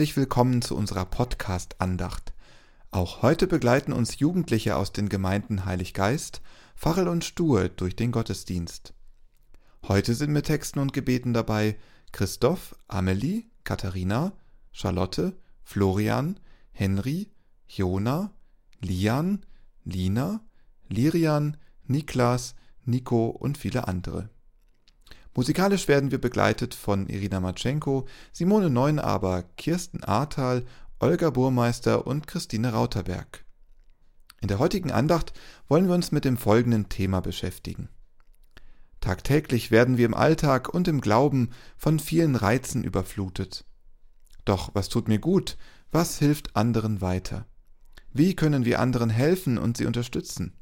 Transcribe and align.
Herzlich 0.00 0.16
willkommen 0.16 0.62
zu 0.62 0.78
unserer 0.78 1.04
Podcast-Andacht. 1.04 2.32
Auch 2.90 3.20
heute 3.20 3.46
begleiten 3.46 3.92
uns 3.92 4.18
Jugendliche 4.18 4.76
aus 4.76 4.94
den 4.94 5.10
Gemeinden 5.10 5.66
Heilig 5.66 5.92
Geist, 5.92 6.40
Fackel 6.74 7.06
und 7.06 7.22
Stuhe 7.22 7.68
durch 7.68 7.96
den 7.96 8.10
Gottesdienst. 8.10 8.94
Heute 9.86 10.14
sind 10.14 10.32
mit 10.32 10.46
Texten 10.46 10.78
und 10.78 10.94
Gebeten 10.94 11.34
dabei 11.34 11.76
Christoph, 12.12 12.74
Amelie, 12.88 13.44
Katharina, 13.62 14.32
Charlotte, 14.72 15.36
Florian, 15.62 16.40
Henry, 16.72 17.30
Jona, 17.68 18.30
Lian, 18.80 19.44
Lina, 19.84 20.40
Lirian, 20.88 21.58
Niklas, 21.84 22.54
Nico 22.86 23.26
und 23.26 23.58
viele 23.58 23.86
andere. 23.86 24.30
Musikalisch 25.34 25.86
werden 25.86 26.10
wir 26.10 26.20
begleitet 26.20 26.74
von 26.74 27.06
Irina 27.08 27.40
Matschenko, 27.40 28.06
Simone 28.32 28.68
Neunaber, 28.68 29.44
Kirsten 29.56 30.02
Ahrtal, 30.02 30.64
Olga 30.98 31.30
Burmeister 31.30 32.06
und 32.06 32.26
Christine 32.26 32.72
Rauterberg. 32.72 33.44
In 34.40 34.48
der 34.48 34.58
heutigen 34.58 34.90
Andacht 34.90 35.32
wollen 35.68 35.86
wir 35.86 35.94
uns 35.94 36.12
mit 36.12 36.24
dem 36.24 36.36
folgenden 36.36 36.88
Thema 36.88 37.20
beschäftigen. 37.20 37.88
Tagtäglich 39.00 39.70
werden 39.70 39.96
wir 39.96 40.06
im 40.06 40.14
Alltag 40.14 40.68
und 40.68 40.88
im 40.88 41.00
Glauben 41.00 41.50
von 41.76 41.98
vielen 41.98 42.36
Reizen 42.36 42.84
überflutet. 42.84 43.64
Doch 44.44 44.74
was 44.74 44.88
tut 44.88 45.08
mir 45.08 45.18
gut? 45.18 45.56
Was 45.90 46.18
hilft 46.18 46.56
anderen 46.56 47.00
weiter? 47.00 47.46
Wie 48.12 48.34
können 48.34 48.64
wir 48.64 48.80
anderen 48.80 49.10
helfen 49.10 49.58
und 49.58 49.76
sie 49.76 49.86
unterstützen? 49.86 50.59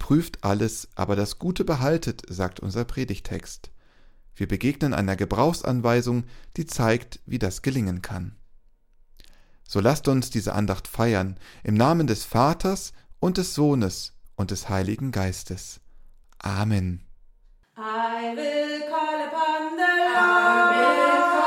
Prüft 0.00 0.42
alles, 0.42 0.88
aber 0.96 1.14
das 1.14 1.38
Gute 1.38 1.64
behaltet, 1.64 2.22
sagt 2.28 2.58
unser 2.58 2.84
Predigtext. 2.84 3.70
Wir 4.34 4.48
begegnen 4.48 4.94
einer 4.94 5.14
Gebrauchsanweisung, 5.14 6.24
die 6.56 6.66
zeigt, 6.66 7.20
wie 7.26 7.38
das 7.38 7.62
gelingen 7.62 8.02
kann. 8.02 8.34
So 9.68 9.78
lasst 9.78 10.08
uns 10.08 10.30
diese 10.30 10.54
Andacht 10.54 10.88
feiern, 10.88 11.38
im 11.62 11.74
Namen 11.74 12.08
des 12.08 12.24
Vaters 12.24 12.92
und 13.20 13.36
des 13.36 13.54
Sohnes 13.54 14.14
und 14.34 14.50
des 14.50 14.68
Heiligen 14.68 15.12
Geistes. 15.12 15.80
Amen. 16.38 17.04
I 17.76 18.34
will 18.34 18.80
call 18.90 19.20
upon 19.28 19.76
the 19.76 19.84
Lord. 20.16 21.39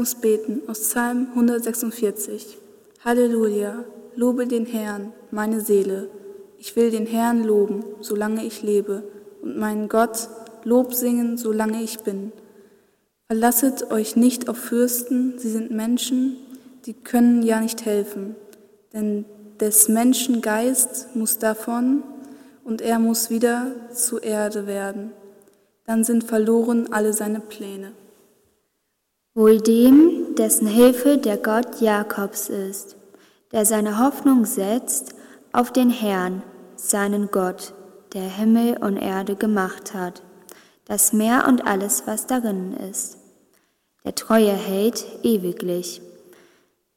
Uns 0.00 0.14
beten 0.14 0.62
aus 0.66 0.80
Psalm 0.80 1.28
146. 1.34 2.56
Halleluja, 3.04 3.84
lobe 4.16 4.46
den 4.46 4.64
Herrn, 4.64 5.12
meine 5.30 5.60
Seele. 5.60 6.08
Ich 6.56 6.74
will 6.74 6.90
den 6.90 7.04
Herrn 7.04 7.44
loben, 7.44 7.84
solange 8.00 8.46
ich 8.46 8.62
lebe, 8.62 9.02
und 9.42 9.58
meinen 9.58 9.90
Gott 9.90 10.30
Lob 10.64 10.94
singen, 10.94 11.36
solange 11.36 11.82
ich 11.82 12.00
bin. 12.00 12.32
Verlasset 13.26 13.90
euch 13.90 14.16
nicht 14.16 14.48
auf 14.48 14.56
Fürsten, 14.56 15.34
sie 15.38 15.50
sind 15.50 15.70
Menschen, 15.70 16.36
die 16.86 16.94
können 16.94 17.42
ja 17.42 17.60
nicht 17.60 17.84
helfen, 17.84 18.36
denn 18.94 19.26
des 19.60 19.90
Menschen 19.90 20.40
Geist 20.40 21.14
muss 21.14 21.38
davon 21.38 22.02
und 22.64 22.80
er 22.80 22.98
muss 22.98 23.28
wieder 23.28 23.66
zu 23.92 24.18
Erde 24.18 24.66
werden. 24.66 25.12
Dann 25.84 26.04
sind 26.04 26.24
verloren 26.24 26.90
alle 26.90 27.12
seine 27.12 27.40
Pläne. 27.40 27.92
Wohl 29.40 29.58
dem, 29.58 30.34
dessen 30.36 30.66
Hilfe 30.66 31.16
der 31.16 31.38
Gott 31.38 31.80
Jakobs 31.80 32.50
ist, 32.50 32.96
der 33.52 33.64
seine 33.64 33.98
Hoffnung 33.98 34.44
setzt 34.44 35.14
auf 35.50 35.72
den 35.72 35.88
Herrn, 35.88 36.42
seinen 36.76 37.30
Gott, 37.30 37.72
der 38.12 38.36
Himmel 38.36 38.76
und 38.76 38.98
Erde 38.98 39.36
gemacht 39.36 39.94
hat, 39.94 40.20
das 40.84 41.14
Meer 41.14 41.46
und 41.48 41.66
alles, 41.66 42.02
was 42.04 42.26
darin 42.26 42.74
ist. 42.90 43.16
Der 44.04 44.14
Treue 44.14 44.52
hält 44.52 45.06
ewiglich. 45.22 46.02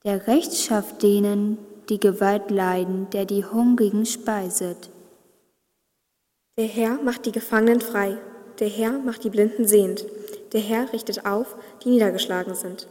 Der 0.03 0.27
Recht 0.27 0.53
schafft 0.53 1.01
denen, 1.01 1.57
die 1.87 2.01
Gewalt 2.01 2.51
leiden, 2.51 3.09
der 3.11 3.23
die 3.23 3.45
Hungrigen 3.45 4.05
speiset. 4.05 4.89
Der 6.57 6.67
Herr 6.67 7.01
macht 7.01 7.25
die 7.25 7.31
Gefangenen 7.31 7.79
frei, 7.79 8.17
der 8.59 8.67
Herr 8.67 8.99
macht 8.99 9.23
die 9.23 9.29
Blinden 9.29 9.65
sehend. 9.65 10.03
Der 10.53 10.61
Herr 10.61 10.93
richtet 10.93 11.25
auf, 11.25 11.55
die 11.83 11.89
niedergeschlagen 11.89 12.53
sind. 12.53 12.87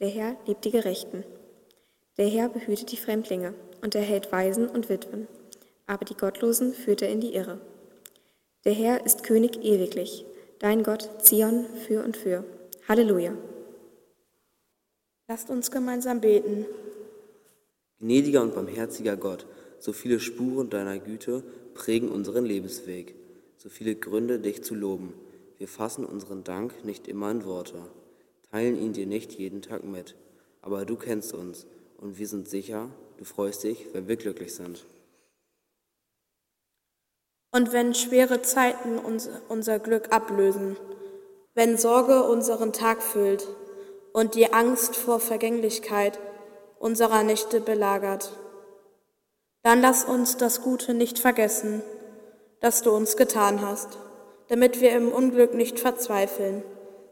Der 0.00 0.08
Herr 0.08 0.34
liebt 0.46 0.64
die 0.64 0.70
Gerechten. 0.70 1.24
Der 2.16 2.26
Herr 2.26 2.48
behütet 2.48 2.90
die 2.90 2.96
Fremdlinge 2.96 3.54
und 3.82 3.94
erhält 3.94 4.32
Waisen 4.32 4.66
und 4.66 4.88
Witwen. 4.88 5.28
Aber 5.86 6.06
die 6.06 6.16
Gottlosen 6.16 6.72
führt 6.72 7.02
er 7.02 7.10
in 7.10 7.20
die 7.20 7.34
Irre. 7.34 7.60
Der 8.64 8.72
Herr 8.72 9.04
ist 9.04 9.24
König 9.24 9.62
ewiglich, 9.62 10.24
dein 10.58 10.82
Gott 10.82 11.08
Zion 11.22 11.66
für 11.86 12.02
und 12.02 12.16
für. 12.16 12.44
Halleluja. 12.88 13.36
Lasst 15.28 15.50
uns 15.50 15.70
gemeinsam 15.70 16.20
beten. 16.20 16.64
Gnädiger 18.00 18.42
und 18.42 18.54
barmherziger 18.54 19.16
Gott, 19.16 19.46
so 19.78 19.92
viele 19.92 20.18
Spuren 20.18 20.70
deiner 20.70 20.98
Güte 20.98 21.42
prägen 21.74 22.08
unseren 22.10 22.44
Lebensweg, 22.44 23.14
so 23.56 23.68
viele 23.68 23.96
Gründe, 23.96 24.38
dich 24.38 24.64
zu 24.64 24.74
loben. 24.74 25.14
Wir 25.62 25.68
fassen 25.68 26.04
unseren 26.04 26.42
Dank 26.42 26.84
nicht 26.84 27.06
immer 27.06 27.30
in 27.30 27.44
Worte, 27.44 27.78
teilen 28.50 28.76
ihn 28.76 28.92
dir 28.92 29.06
nicht 29.06 29.30
jeden 29.34 29.62
Tag 29.62 29.84
mit, 29.84 30.16
aber 30.60 30.84
du 30.84 30.96
kennst 30.96 31.32
uns 31.32 31.68
und 31.98 32.18
wir 32.18 32.26
sind 32.26 32.48
sicher, 32.48 32.90
du 33.16 33.24
freust 33.24 33.62
dich, 33.62 33.86
wenn 33.92 34.08
wir 34.08 34.16
glücklich 34.16 34.56
sind. 34.56 34.84
Und 37.52 37.72
wenn 37.72 37.94
schwere 37.94 38.42
Zeiten 38.42 38.98
uns, 38.98 39.30
unser 39.48 39.78
Glück 39.78 40.12
ablösen, 40.12 40.76
wenn 41.54 41.78
Sorge 41.78 42.24
unseren 42.24 42.72
Tag 42.72 43.00
füllt 43.00 43.46
und 44.12 44.34
die 44.34 44.52
Angst 44.52 44.96
vor 44.96 45.20
Vergänglichkeit 45.20 46.18
unserer 46.80 47.22
Nächte 47.22 47.60
belagert, 47.60 48.36
dann 49.62 49.80
lass 49.80 50.04
uns 50.04 50.36
das 50.36 50.62
Gute 50.62 50.92
nicht 50.92 51.20
vergessen, 51.20 51.84
das 52.58 52.82
du 52.82 52.90
uns 52.90 53.16
getan 53.16 53.60
hast 53.60 54.01
damit 54.52 54.82
wir 54.82 54.92
im 54.92 55.10
Unglück 55.10 55.54
nicht 55.54 55.80
verzweifeln, 55.80 56.62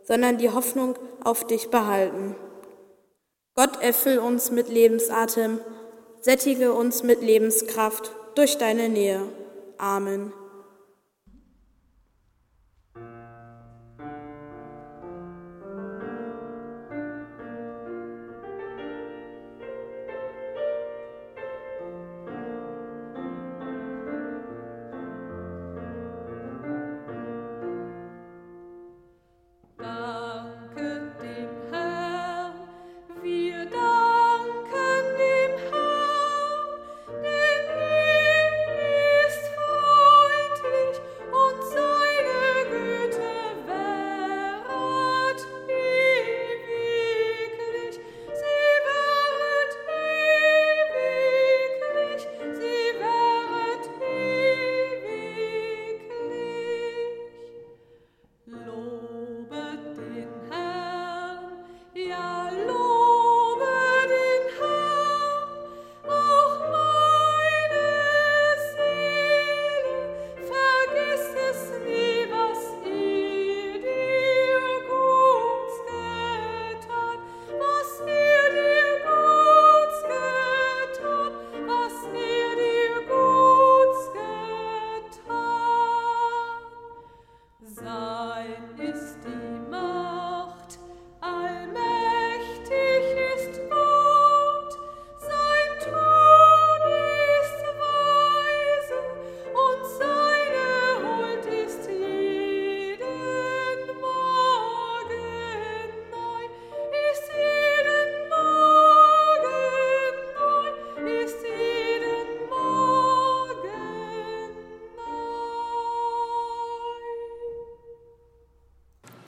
sondern 0.02 0.36
die 0.36 0.50
Hoffnung 0.50 0.96
auf 1.24 1.46
dich 1.46 1.70
behalten. 1.70 2.36
Gott 3.54 3.80
erfüll 3.80 4.18
uns 4.18 4.50
mit 4.50 4.68
Lebensatem, 4.68 5.58
sättige 6.20 6.74
uns 6.74 7.02
mit 7.02 7.22
Lebenskraft 7.22 8.12
durch 8.34 8.58
deine 8.58 8.90
Nähe. 8.90 9.22
Amen. 9.78 10.34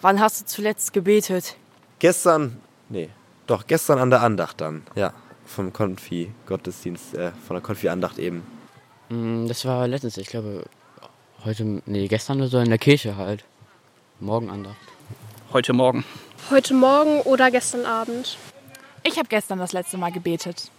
Wann 0.03 0.19
hast 0.21 0.41
du 0.41 0.45
zuletzt 0.47 0.93
gebetet? 0.93 1.57
Gestern, 2.01 2.61
nee, 2.89 3.09
doch 3.47 3.67
gestern 3.69 3.99
an 4.01 4.11
der 4.11 4.21
Andacht 4.23 4.61
dann, 4.61 4.83
ja, 4.97 5.13
vom 5.47 5.73
Konfi-Gottesdienst, 5.73 7.15
äh, 7.15 7.31
von 7.47 7.55
der 7.55 7.63
Konfi-Andacht 7.63 8.19
eben. 8.19 8.43
Mm, 9.11 9.47
Das 9.47 9.65
war 9.65 9.87
letztens, 9.87 10.17
ich 10.17 10.27
glaube, 10.27 10.65
heute, 11.45 11.81
nee, 11.87 12.09
gestern 12.09 12.39
oder 12.39 12.49
so 12.49 12.59
in 12.59 12.69
der 12.69 12.79
Kirche 12.79 13.17
halt. 13.17 13.45
Morgenandacht. 14.19 14.77
Heute 15.53 15.73
Morgen. 15.73 16.05
Heute 16.51 16.75
Morgen 16.75 17.21
oder 17.21 17.53
gestern 17.53 17.87
Abend? 17.87 18.37
Ich 19.05 19.19
habe 19.19 19.29
gestern 19.29 19.61
das 19.61 19.73
letzte 19.73 19.99
Mal 19.99 20.11
gebetet. 20.11 20.71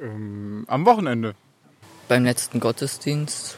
Ähm, 0.00 0.64
am 0.68 0.84
Wochenende. 0.84 1.34
Beim 2.08 2.24
letzten 2.24 2.60
Gottesdienst. 2.60 3.56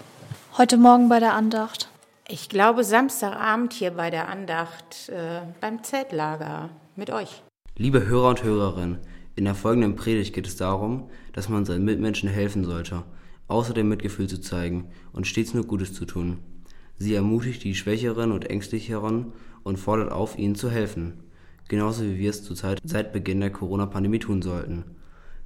Heute 0.56 0.76
Morgen 0.76 1.08
bei 1.08 1.18
der 1.18 1.32
Andacht. 1.34 1.88
Ich 2.30 2.50
glaube 2.50 2.84
Samstagabend 2.84 3.72
hier 3.72 3.92
bei 3.92 4.10
der 4.10 4.28
Andacht 4.28 5.08
äh, 5.08 5.40
beim 5.62 5.82
Zeltlager 5.82 6.68
mit 6.94 7.08
euch. 7.08 7.42
Liebe 7.74 8.06
Hörer 8.06 8.28
und 8.28 8.42
Hörerinnen, 8.42 8.98
in 9.34 9.46
der 9.46 9.54
folgenden 9.54 9.96
Predigt 9.96 10.34
geht 10.34 10.46
es 10.46 10.56
darum, 10.56 11.08
dass 11.32 11.48
man 11.48 11.64
seinen 11.64 11.86
Mitmenschen 11.86 12.28
helfen 12.28 12.64
sollte, 12.64 13.04
außerdem 13.46 13.88
Mitgefühl 13.88 14.26
zu 14.26 14.42
zeigen 14.42 14.90
und 15.14 15.26
stets 15.26 15.54
nur 15.54 15.64
Gutes 15.64 15.94
zu 15.94 16.04
tun. 16.04 16.40
Sie 16.98 17.14
ermutigt 17.14 17.64
die 17.64 17.74
Schwächeren 17.74 18.32
und 18.32 18.50
Ängstlicheren 18.50 19.32
und 19.62 19.78
fordert 19.78 20.12
auf, 20.12 20.36
ihnen 20.36 20.54
zu 20.54 20.70
helfen. 20.70 21.14
Genauso 21.68 22.02
wie 22.02 22.18
wir 22.18 22.28
es 22.28 22.44
zurzeit 22.44 22.78
seit 22.84 23.14
Beginn 23.14 23.40
der 23.40 23.52
Corona-Pandemie 23.52 24.18
tun 24.18 24.42
sollten. 24.42 24.84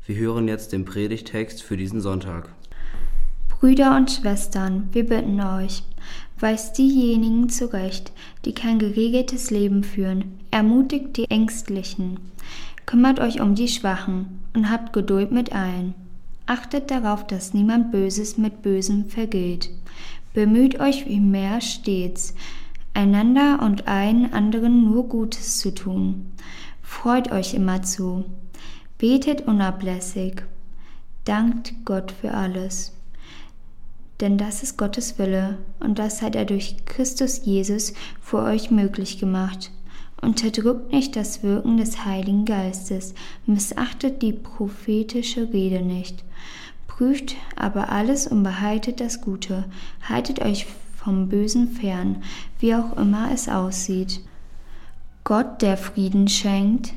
Wir 0.05 0.17
hören 0.17 0.49
jetzt 0.49 0.73
den 0.73 0.85
Predigtext 0.85 1.63
für 1.63 1.77
diesen 1.77 2.01
Sonntag. 2.01 2.49
Brüder 3.63 3.95
und 3.95 4.11
Schwestern, 4.11 4.89
wir 4.91 5.07
bitten 5.07 5.41
euch, 5.41 5.85
weist 6.41 6.79
diejenigen 6.79 7.49
zurecht, 7.49 8.11
die 8.45 8.55
kein 8.55 8.81
geregeltes 8.81 9.53
Leben 9.53 9.85
führen, 9.85 10.41
ermutigt 10.51 11.17
die 11.17 11.31
Ängstlichen, 11.31 12.19
kümmert 12.87 13.21
euch 13.21 13.41
um 13.41 13.55
die 13.55 13.69
Schwachen 13.69 14.41
und 14.53 14.69
habt 14.69 14.93
Geduld 14.93 15.31
mit 15.31 15.53
allen. 15.53 15.95
Achtet 16.47 16.91
darauf, 16.91 17.25
dass 17.25 17.55
niemand 17.55 17.93
Böses 17.93 18.37
mit 18.37 18.63
Bösem 18.63 19.09
vergilt. 19.09 19.71
Bemüht 20.35 20.81
euch 20.81 21.05
vielmehr 21.05 21.61
stets, 21.61 22.35
einander 22.95 23.63
und 23.63 23.87
allen 23.87 24.33
anderen 24.33 24.87
nur 24.87 25.09
Gutes 25.09 25.61
zu 25.61 25.73
tun. 25.73 26.33
Freut 26.83 27.31
euch 27.31 27.55
immerzu. 27.55 28.25
Betet 28.99 29.43
unablässig. 29.43 30.43
Dankt 31.25 31.75
Gott 31.85 32.11
für 32.11 32.35
alles. 32.35 32.93
Denn 34.23 34.39
das 34.39 34.63
ist 34.63 34.79
Gottes 34.79 35.19
Wille 35.19 35.59
und 35.81 35.99
das 35.99 36.23
hat 36.23 36.37
er 36.37 36.45
durch 36.45 36.77
Christus 36.87 37.45
Jesus 37.45 37.93
für 38.21 38.39
euch 38.39 38.71
möglich 38.71 39.19
gemacht. 39.19 39.73
Unterdrückt 40.21 40.93
nicht 40.93 41.17
das 41.17 41.43
Wirken 41.43 41.77
des 41.77 42.05
Heiligen 42.05 42.45
Geistes, 42.45 43.15
missachtet 43.47 44.23
die 44.23 44.33
prophetische 44.33 45.53
Rede 45.53 45.83
nicht. 45.83 46.23
Prüft 46.87 47.35
aber 47.57 47.89
alles 47.89 48.29
und 48.29 48.45
behaltet 48.45 49.01
das 49.01 49.23
Gute, 49.23 49.65
haltet 50.09 50.41
euch 50.41 50.67
vom 50.95 51.29
Bösen 51.29 51.67
fern, 51.67 52.23
wie 52.61 52.77
auch 52.77 52.97
immer 52.97 53.33
es 53.33 53.49
aussieht. 53.49 54.21
Gott, 55.25 55.63
der 55.63 55.77
Frieden 55.77 56.29
schenkt, 56.29 56.95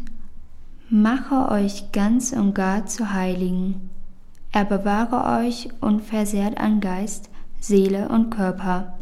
mache 0.91 1.50
euch 1.50 1.91
ganz 1.91 2.34
und 2.34 2.53
gar 2.53 2.86
zu 2.86 3.13
Heiligen. 3.13 3.89
Er 4.56 4.64
bewahre 4.64 5.44
euch 5.44 5.68
unversehrt 5.82 6.58
an 6.58 6.80
Geist, 6.80 7.30
Seele 7.60 8.08
und 8.08 8.30
Körper, 8.30 8.98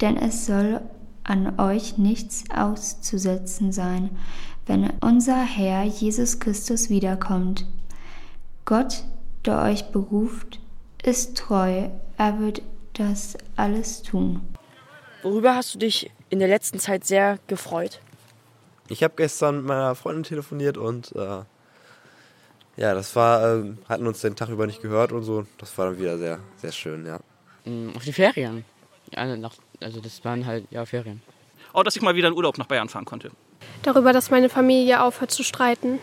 denn 0.00 0.16
es 0.16 0.46
soll 0.46 0.80
an 1.24 1.60
euch 1.60 1.98
nichts 1.98 2.44
auszusetzen 2.50 3.70
sein, 3.70 4.16
wenn 4.64 4.88
unser 5.02 5.42
Herr 5.42 5.84
Jesus 5.84 6.40
Christus 6.40 6.88
wiederkommt. 6.88 7.66
Gott, 8.64 9.04
der 9.44 9.60
euch 9.60 9.92
beruft, 9.92 10.58
ist 11.02 11.36
treu, 11.36 11.90
er 12.16 12.38
wird 12.38 12.62
das 12.94 13.36
alles 13.56 14.00
tun. 14.00 14.40
Worüber 15.22 15.54
hast 15.54 15.74
du 15.74 15.80
dich 15.80 16.10
in 16.30 16.38
der 16.38 16.48
letzten 16.48 16.78
Zeit 16.78 17.04
sehr 17.04 17.38
gefreut? 17.46 18.00
Ich 18.88 19.02
habe 19.02 19.12
gestern 19.18 19.56
mit 19.56 19.66
meiner 19.66 19.94
Freundin 19.94 20.22
telefoniert 20.22 20.78
und 20.78 21.14
äh, 21.14 21.40
ja, 22.78 22.94
das 22.94 23.14
war, 23.16 23.56
äh, 23.56 23.74
hatten 23.88 24.06
uns 24.06 24.20
den 24.20 24.36
Tag 24.36 24.48
über 24.50 24.66
nicht 24.66 24.80
gehört 24.80 25.10
und 25.10 25.24
so. 25.24 25.44
Das 25.58 25.76
war 25.76 25.86
dann 25.86 25.98
wieder 25.98 26.16
sehr, 26.16 26.38
sehr 26.56 26.72
schön, 26.72 27.04
ja. 27.04 27.18
Mm, 27.64 27.90
Auf 27.96 28.04
die 28.04 28.12
Ferien. 28.12 28.64
Ja, 29.12 29.36
nach, 29.36 29.54
also 29.80 30.00
das 30.00 30.24
waren 30.24 30.46
halt, 30.46 30.64
ja, 30.70 30.86
Ferien. 30.86 31.20
Auch, 31.72 31.82
dass 31.82 31.96
ich 31.96 32.02
mal 32.02 32.14
wieder 32.14 32.28
in 32.28 32.34
Urlaub 32.34 32.56
nach 32.56 32.66
Bayern 32.66 32.88
fahren 32.88 33.04
konnte. 33.04 33.32
Darüber, 33.82 34.12
dass 34.12 34.30
meine 34.30 34.48
Familie 34.48 35.02
aufhört 35.02 35.32
zu 35.32 35.42
streiten. 35.42 35.98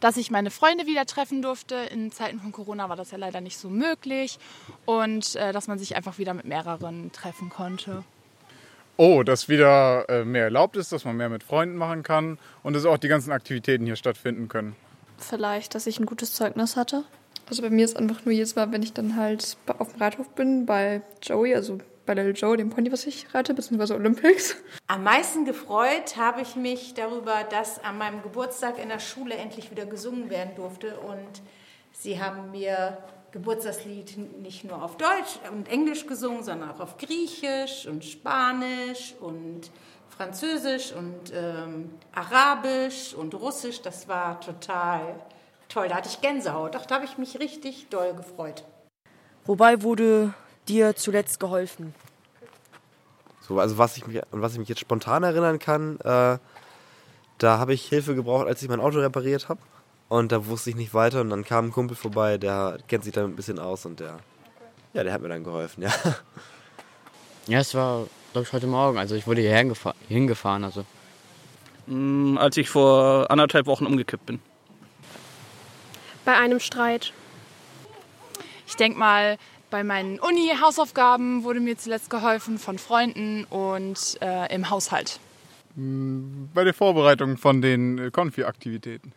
Dass 0.00 0.16
ich 0.16 0.30
meine 0.30 0.50
Freunde 0.50 0.86
wieder 0.86 1.06
treffen 1.06 1.42
durfte. 1.42 1.76
In 1.76 2.10
Zeiten 2.10 2.40
von 2.40 2.52
Corona 2.52 2.88
war 2.88 2.96
das 2.96 3.12
ja 3.12 3.18
leider 3.18 3.40
nicht 3.40 3.56
so 3.56 3.70
möglich. 3.70 4.38
Und 4.84 5.36
äh, 5.36 5.52
dass 5.52 5.68
man 5.68 5.78
sich 5.78 5.96
einfach 5.96 6.18
wieder 6.18 6.34
mit 6.34 6.44
mehreren 6.44 7.12
treffen 7.12 7.50
konnte. 7.50 8.02
Oh, 8.96 9.22
dass 9.22 9.48
wieder 9.48 10.08
äh, 10.08 10.24
mehr 10.24 10.44
erlaubt 10.44 10.76
ist, 10.76 10.90
dass 10.90 11.04
man 11.04 11.16
mehr 11.16 11.28
mit 11.28 11.44
Freunden 11.44 11.76
machen 11.76 12.02
kann 12.02 12.38
und 12.62 12.74
dass 12.74 12.84
auch 12.84 12.98
die 12.98 13.08
ganzen 13.08 13.30
Aktivitäten 13.30 13.84
hier 13.84 13.96
stattfinden 13.96 14.48
können. 14.48 14.74
Vielleicht, 15.18 15.74
dass 15.74 15.86
ich 15.86 15.98
ein 15.98 16.06
gutes 16.06 16.32
Zeugnis 16.34 16.76
hatte. 16.76 17.04
Also 17.48 17.62
bei 17.62 17.70
mir 17.70 17.84
ist 17.84 17.96
einfach 17.96 18.24
nur 18.24 18.34
jedes 18.34 18.56
Mal, 18.56 18.72
wenn 18.72 18.82
ich 18.82 18.92
dann 18.92 19.16
halt 19.16 19.56
auf 19.78 19.92
dem 19.92 20.00
Reithof 20.00 20.28
bin, 20.30 20.66
bei 20.66 21.02
Joey, 21.22 21.54
also 21.54 21.78
bei 22.06 22.14
Little 22.14 22.32
Joe, 22.32 22.56
dem 22.56 22.70
Pony, 22.70 22.90
was 22.92 23.06
ich 23.06 23.32
reite, 23.34 23.54
beziehungsweise 23.54 23.94
Olympics. 23.94 24.56
Am 24.86 25.02
meisten 25.02 25.44
gefreut 25.44 26.16
habe 26.16 26.40
ich 26.40 26.56
mich 26.56 26.94
darüber, 26.94 27.44
dass 27.50 27.82
an 27.82 27.98
meinem 27.98 28.22
Geburtstag 28.22 28.82
in 28.82 28.88
der 28.88 29.00
Schule 29.00 29.34
endlich 29.34 29.70
wieder 29.70 29.86
gesungen 29.86 30.30
werden 30.30 30.54
durfte. 30.56 30.98
Und 31.00 31.42
sie 31.92 32.20
haben 32.20 32.52
mir 32.52 32.98
Geburtstagslied 33.32 34.40
nicht 34.40 34.64
nur 34.64 34.82
auf 34.82 34.96
Deutsch 34.96 35.38
und 35.52 35.68
Englisch 35.68 36.06
gesungen, 36.06 36.42
sondern 36.42 36.70
auch 36.70 36.80
auf 36.80 36.96
Griechisch 36.96 37.86
und 37.86 38.04
Spanisch 38.04 39.14
und 39.20 39.70
Französisch 40.16 40.92
und 40.92 41.32
ähm, 41.34 41.90
Arabisch 42.14 43.14
und 43.14 43.34
Russisch. 43.34 43.82
Das 43.82 44.08
war 44.08 44.40
total 44.40 45.14
toll. 45.68 45.88
Da 45.88 45.96
hatte 45.96 46.08
ich 46.08 46.20
Gänsehaut. 46.20 46.74
Ach, 46.76 46.86
da 46.86 46.96
habe 46.96 47.04
ich 47.04 47.18
mich 47.18 47.38
richtig 47.38 47.88
doll 47.90 48.14
gefreut. 48.14 48.64
Wobei 49.44 49.82
wurde 49.82 50.32
dir 50.68 50.96
zuletzt 50.96 51.38
geholfen? 51.38 51.94
So, 53.42 53.60
also 53.60 53.78
was 53.78 53.96
ich 53.96 54.06
mich, 54.06 54.22
an 54.32 54.42
was 54.42 54.54
ich 54.54 54.58
mich 54.58 54.68
jetzt 54.68 54.80
spontan 54.80 55.22
erinnern 55.22 55.58
kann, 55.58 56.00
äh, 56.00 56.38
da 57.38 57.58
habe 57.58 57.74
ich 57.74 57.86
Hilfe 57.86 58.14
gebraucht, 58.14 58.46
als 58.46 58.62
ich 58.62 58.68
mein 58.68 58.80
Auto 58.80 58.98
repariert 58.98 59.48
habe. 59.48 59.60
Und 60.08 60.32
da 60.32 60.46
wusste 60.46 60.70
ich 60.70 60.76
nicht 60.76 60.94
weiter 60.94 61.20
und 61.20 61.30
dann 61.30 61.44
kam 61.44 61.66
ein 61.66 61.72
Kumpel 61.72 61.96
vorbei, 61.96 62.38
der 62.38 62.78
kennt 62.88 63.04
sich 63.04 63.12
da 63.12 63.24
ein 63.24 63.36
bisschen 63.36 63.58
aus 63.58 63.86
und 63.86 63.98
der, 64.00 64.18
ja, 64.94 65.02
der 65.02 65.12
hat 65.12 65.20
mir 65.20 65.28
dann 65.28 65.42
geholfen, 65.44 65.82
ja. 65.82 65.90
Ja, 67.48 67.60
es 67.60 67.74
war, 67.74 68.06
glaube 68.36 68.48
ich, 68.48 68.52
heute 68.52 68.66
Morgen. 68.66 68.98
Also 68.98 69.14
ich 69.14 69.26
wurde 69.26 69.40
hierher 69.40 69.58
hingefahr 69.58 69.94
hingefahren, 70.08 70.62
also. 70.62 70.84
Mm, 71.86 72.36
als 72.36 72.58
ich 72.58 72.68
vor 72.68 73.30
anderthalb 73.30 73.64
Wochen 73.64 73.86
umgekippt 73.86 74.26
bin. 74.26 74.40
Bei 76.26 76.36
einem 76.36 76.60
Streit. 76.60 77.14
Ich 78.66 78.74
denke 78.74 78.98
mal, 78.98 79.38
bei 79.70 79.84
meinen 79.84 80.18
Uni-Hausaufgaben 80.18 81.44
wurde 81.44 81.60
mir 81.60 81.78
zuletzt 81.78 82.10
geholfen 82.10 82.58
von 82.58 82.76
Freunden 82.76 83.44
und 83.44 84.18
äh, 84.20 84.54
im 84.54 84.68
Haushalt. 84.68 85.18
Bei 85.74 86.64
der 86.64 86.74
Vorbereitung 86.74 87.38
von 87.38 87.62
den 87.62 87.98
äh, 87.98 88.10
Konfi-Aktivitäten. 88.10 89.12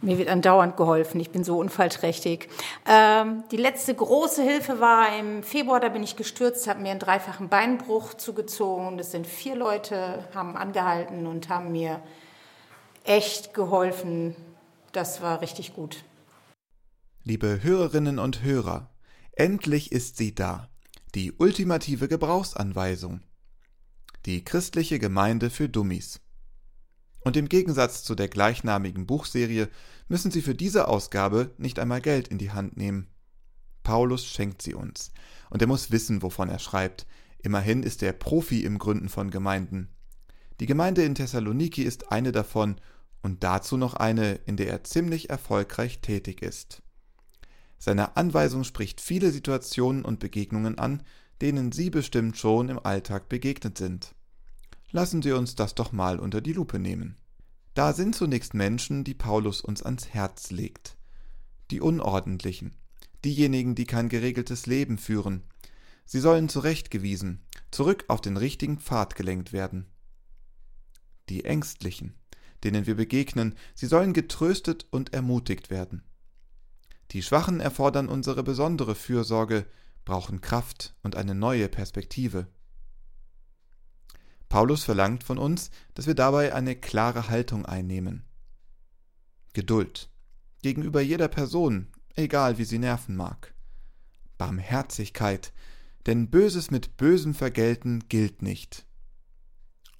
Mir 0.00 0.16
wird 0.16 0.28
andauernd 0.28 0.76
geholfen. 0.76 1.20
Ich 1.20 1.30
bin 1.30 1.42
so 1.42 1.58
unfallträchtig. 1.58 2.48
Ähm, 2.86 3.42
die 3.50 3.56
letzte 3.56 3.94
große 3.94 4.42
Hilfe 4.42 4.78
war 4.80 5.18
im 5.18 5.42
Februar. 5.42 5.80
Da 5.80 5.88
bin 5.88 6.04
ich 6.04 6.14
gestürzt, 6.14 6.68
habe 6.68 6.80
mir 6.80 6.92
einen 6.92 7.00
dreifachen 7.00 7.48
Beinbruch 7.48 8.14
zugezogen. 8.14 8.96
Das 8.96 9.10
sind 9.10 9.26
vier 9.26 9.56
Leute, 9.56 10.24
haben 10.34 10.56
angehalten 10.56 11.26
und 11.26 11.48
haben 11.48 11.72
mir 11.72 12.00
echt 13.02 13.54
geholfen. 13.54 14.36
Das 14.92 15.20
war 15.20 15.40
richtig 15.40 15.74
gut. 15.74 16.04
Liebe 17.24 17.60
Hörerinnen 17.62 18.20
und 18.20 18.42
Hörer, 18.42 18.90
endlich 19.32 19.90
ist 19.90 20.16
sie 20.16 20.34
da. 20.34 20.68
Die 21.14 21.32
ultimative 21.32 22.06
Gebrauchsanweisung. 22.06 23.20
Die 24.26 24.44
christliche 24.44 24.98
Gemeinde 24.98 25.50
für 25.50 25.68
Dummies. 25.68 26.20
Und 27.20 27.36
im 27.36 27.48
Gegensatz 27.48 28.04
zu 28.04 28.14
der 28.14 28.28
gleichnamigen 28.28 29.06
Buchserie 29.06 29.68
müssen 30.08 30.30
Sie 30.30 30.42
für 30.42 30.54
diese 30.54 30.88
Ausgabe 30.88 31.54
nicht 31.58 31.78
einmal 31.78 32.00
Geld 32.00 32.28
in 32.28 32.38
die 32.38 32.52
Hand 32.52 32.76
nehmen. 32.76 33.08
Paulus 33.88 34.26
schenkt 34.26 34.60
sie 34.60 34.74
uns, 34.74 35.12
und 35.48 35.62
er 35.62 35.66
muss 35.66 35.90
wissen, 35.90 36.20
wovon 36.20 36.50
er 36.50 36.58
schreibt. 36.58 37.06
Immerhin 37.38 37.82
ist 37.82 38.02
er 38.02 38.12
Profi 38.12 38.62
im 38.62 38.78
Gründen 38.78 39.08
von 39.08 39.30
Gemeinden. 39.30 39.88
Die 40.60 40.66
Gemeinde 40.66 41.04
in 41.04 41.14
Thessaloniki 41.14 41.84
ist 41.84 42.12
eine 42.12 42.30
davon 42.30 42.76
und 43.22 43.44
dazu 43.44 43.78
noch 43.78 43.94
eine, 43.94 44.34
in 44.44 44.58
der 44.58 44.68
er 44.68 44.84
ziemlich 44.84 45.30
erfolgreich 45.30 46.00
tätig 46.00 46.42
ist. 46.42 46.82
Seine 47.78 48.18
Anweisung 48.18 48.62
spricht 48.64 49.00
viele 49.00 49.30
Situationen 49.30 50.04
und 50.04 50.18
Begegnungen 50.18 50.78
an, 50.78 51.02
denen 51.40 51.72
Sie 51.72 51.88
bestimmt 51.88 52.36
schon 52.36 52.68
im 52.68 52.84
Alltag 52.84 53.30
begegnet 53.30 53.78
sind. 53.78 54.14
Lassen 54.90 55.20
Sie 55.22 55.32
uns 55.32 55.54
das 55.54 55.74
doch 55.74 55.92
mal 55.92 56.18
unter 56.18 56.40
die 56.40 56.52
Lupe 56.52 56.78
nehmen. 56.78 57.16
Da 57.74 57.92
sind 57.92 58.14
zunächst 58.14 58.54
Menschen, 58.54 59.04
die 59.04 59.14
Paulus 59.14 59.60
uns 59.60 59.82
ans 59.82 60.08
Herz 60.08 60.50
legt. 60.50 60.96
Die 61.70 61.80
Unordentlichen, 61.80 62.74
diejenigen, 63.24 63.74
die 63.74 63.84
kein 63.84 64.08
geregeltes 64.08 64.66
Leben 64.66 64.96
führen. 64.98 65.42
Sie 66.06 66.20
sollen 66.20 66.48
zurechtgewiesen, 66.48 67.44
zurück 67.70 68.04
auf 68.08 68.22
den 68.22 68.36
richtigen 68.36 68.78
Pfad 68.78 69.14
gelenkt 69.14 69.52
werden. 69.52 69.86
Die 71.28 71.44
Ängstlichen, 71.44 72.14
denen 72.64 72.86
wir 72.86 72.94
begegnen, 72.94 73.54
sie 73.74 73.86
sollen 73.86 74.14
getröstet 74.14 74.86
und 74.90 75.12
ermutigt 75.12 75.68
werden. 75.70 76.02
Die 77.10 77.22
Schwachen 77.22 77.60
erfordern 77.60 78.08
unsere 78.08 78.42
besondere 78.42 78.94
Fürsorge, 78.94 79.66
brauchen 80.04 80.40
Kraft 80.40 80.94
und 81.02 81.16
eine 81.16 81.34
neue 81.34 81.68
Perspektive. 81.68 82.48
Paulus 84.48 84.84
verlangt 84.84 85.24
von 85.24 85.38
uns, 85.38 85.70
dass 85.94 86.06
wir 86.06 86.14
dabei 86.14 86.54
eine 86.54 86.74
klare 86.76 87.28
Haltung 87.28 87.66
einnehmen. 87.66 88.24
Geduld 89.52 90.10
gegenüber 90.62 91.00
jeder 91.00 91.28
Person, 91.28 91.88
egal 92.16 92.58
wie 92.58 92.64
sie 92.64 92.78
nerven 92.78 93.16
mag. 93.16 93.54
Barmherzigkeit, 94.38 95.52
denn 96.06 96.30
Böses 96.30 96.70
mit 96.70 96.96
Bösem 96.96 97.34
vergelten 97.34 98.08
gilt 98.08 98.42
nicht. 98.42 98.86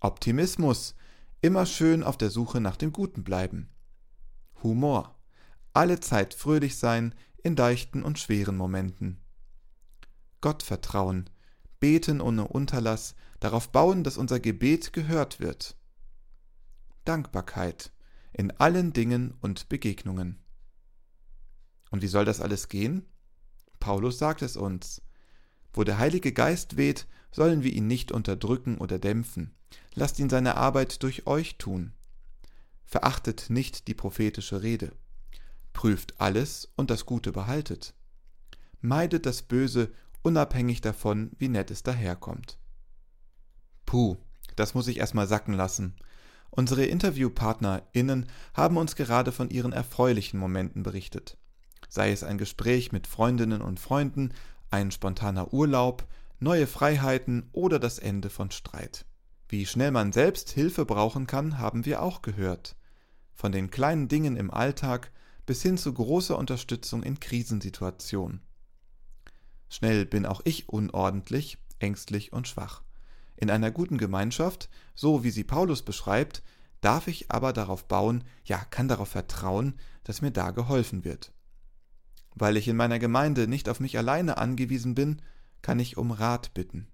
Optimismus, 0.01 0.95
immer 1.41 1.67
schön 1.67 2.03
auf 2.03 2.17
der 2.17 2.31
Suche 2.31 2.61
nach 2.61 2.77
dem 2.77 2.93
Guten 2.93 3.25
bleiben. 3.25 3.69
Humor, 4.63 5.17
alle 5.73 6.01
Zeit 6.01 6.35
fröhlich 6.35 6.77
sein 6.77 7.15
in 7.43 7.57
leichten 7.57 8.03
und 8.03 8.19
schweren 8.19 8.57
Momenten. 8.57 9.21
Gottvertrauen, 10.41 11.31
beten 11.81 12.21
ohne 12.21 12.49
Unterlass, 12.49 13.15
darauf 13.41 13.71
bauen, 13.71 14.05
dass 14.05 14.19
unser 14.19 14.41
Gebet 14.41 14.93
gehört 14.93 15.41
wird. 15.41 15.77
Dankbarkeit 17.05 17.93
in 18.33 18.51
allen 18.53 18.93
Dingen 18.93 19.35
und 19.41 19.69
Begegnungen. 19.69 20.39
Und 21.91 22.03
wie 22.03 22.09
soll 22.09 22.25
das 22.25 22.41
alles 22.41 22.69
gehen? 22.69 23.07
Paulus 23.81 24.19
sagt 24.19 24.43
es 24.43 24.57
uns. 24.57 25.03
Wo 25.73 25.85
der 25.85 25.99
Heilige 25.99 26.33
Geist 26.33 26.77
weht, 26.77 27.07
sollen 27.31 27.63
wir 27.63 27.73
ihn 27.73 27.87
nicht 27.87 28.13
unterdrücken 28.13 28.79
oder 28.79 28.99
dämpfen. 28.99 29.55
Lasst 29.95 30.19
ihn 30.19 30.31
seine 30.31 30.57
Arbeit 30.57 31.03
durch 31.03 31.27
euch 31.27 31.57
tun. 31.59 31.93
Verachtet 32.85 33.51
nicht 33.51 33.89
die 33.89 33.95
prophetische 33.95 34.63
Rede. 34.63 34.93
Prüft 35.73 36.21
alles 36.21 36.73
und 36.77 36.91
das 36.91 37.07
Gute 37.07 37.33
behaltet. 37.33 37.95
Meidet 38.81 39.27
das 39.27 39.43
Böse 39.43 39.93
unabhängig 40.23 40.81
davon, 40.81 41.31
wie 41.39 41.49
nett 41.49 41.71
es 41.71 41.83
daherkommt. 41.83 42.59
Puh, 43.87 44.17
das 44.57 44.75
muss 44.75 44.89
ich 44.89 44.99
erstmal 44.99 45.27
sacken 45.27 45.55
lassen. 45.55 45.97
Unsere 46.51 46.85
InterviewpartnerInnen 46.85 48.27
haben 48.55 48.77
uns 48.77 48.97
gerade 48.97 49.33
von 49.33 49.51
ihren 49.51 49.73
erfreulichen 49.73 50.39
Momenten 50.41 50.83
berichtet. 50.83 51.37
Sei 51.89 52.11
es 52.11 52.25
ein 52.25 52.39
Gespräch 52.39 52.93
mit 52.93 53.07
Freundinnen 53.07 53.63
und 53.63 53.81
Freunden, 53.81 54.33
ein 54.71 54.91
spontaner 54.91 55.53
Urlaub, 55.53 56.07
neue 56.41 56.67
Freiheiten 56.67 57.49
oder 57.53 57.79
das 57.79 57.99
Ende 57.99 58.31
von 58.31 58.51
Streit. 58.51 59.07
Wie 59.49 59.65
schnell 59.65 59.91
man 59.91 60.13
selbst 60.13 60.51
Hilfe 60.51 60.85
brauchen 60.85 61.27
kann, 61.27 61.59
haben 61.59 61.87
wir 61.87 62.03
auch 62.03 62.23
gehört. 62.23 62.77
Von 63.35 63.53
den 63.53 63.71
kleinen 63.71 64.09
Dingen 64.09 64.37
im 64.37 64.51
Alltag 64.51 65.11
bis 65.47 65.63
hin 65.63 65.79
zu 65.79 65.95
großer 65.95 66.37
Unterstützung 66.37 67.03
in 67.03 67.21
Krisensituationen. 67.21 68.43
Schnell 69.69 70.07
bin 70.07 70.27
auch 70.27 70.41
ich 70.45 70.69
unordentlich, 70.69 71.59
ängstlich 71.79 72.33
und 72.33 72.49
schwach. 72.49 72.83
In 73.37 73.51
einer 73.51 73.71
guten 73.71 73.99
Gemeinschaft, 73.99 74.69
so 74.95 75.23
wie 75.23 75.31
sie 75.31 75.45
Paulus 75.45 75.83
beschreibt, 75.83 76.43
darf 76.81 77.07
ich 77.07 77.31
aber 77.31 77.53
darauf 77.53 77.87
bauen, 77.87 78.25
ja, 78.45 78.59
kann 78.59 78.89
darauf 78.89 79.09
vertrauen, 79.09 79.75
dass 80.05 80.23
mir 80.23 80.31
da 80.31 80.51
geholfen 80.51 81.05
wird. 81.05 81.33
Weil 82.35 82.57
ich 82.57 82.69
in 82.69 82.77
meiner 82.77 82.99
Gemeinde 82.99 83.47
nicht 83.47 83.69
auf 83.69 83.81
mich 83.81 83.99
alleine 83.99 84.39
angewiesen 84.39 84.95
bin, 84.95 85.23
kann 85.63 85.81
ich 85.81 85.97
um 85.97 86.11
Rat 86.11 86.55
bitten, 86.55 86.89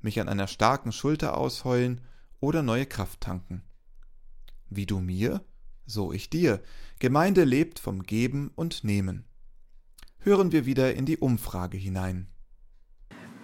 mich 0.00 0.20
an 0.20 0.28
einer 0.28 0.46
starken 0.46 0.92
Schulter 0.92 1.36
ausheulen 1.36 2.00
oder 2.40 2.62
neue 2.62 2.86
Kraft 2.86 3.20
tanken. 3.20 3.62
Wie 4.70 4.86
du 4.86 5.00
mir, 5.00 5.44
so 5.86 6.12
ich 6.12 6.30
dir. 6.30 6.62
Gemeinde 6.98 7.44
lebt 7.44 7.78
vom 7.78 8.02
Geben 8.02 8.50
und 8.54 8.84
Nehmen 8.84 9.27
hören 10.20 10.52
wir 10.52 10.66
wieder 10.66 10.94
in 10.94 11.06
die 11.06 11.16
Umfrage 11.16 11.76
hinein. 11.76 12.26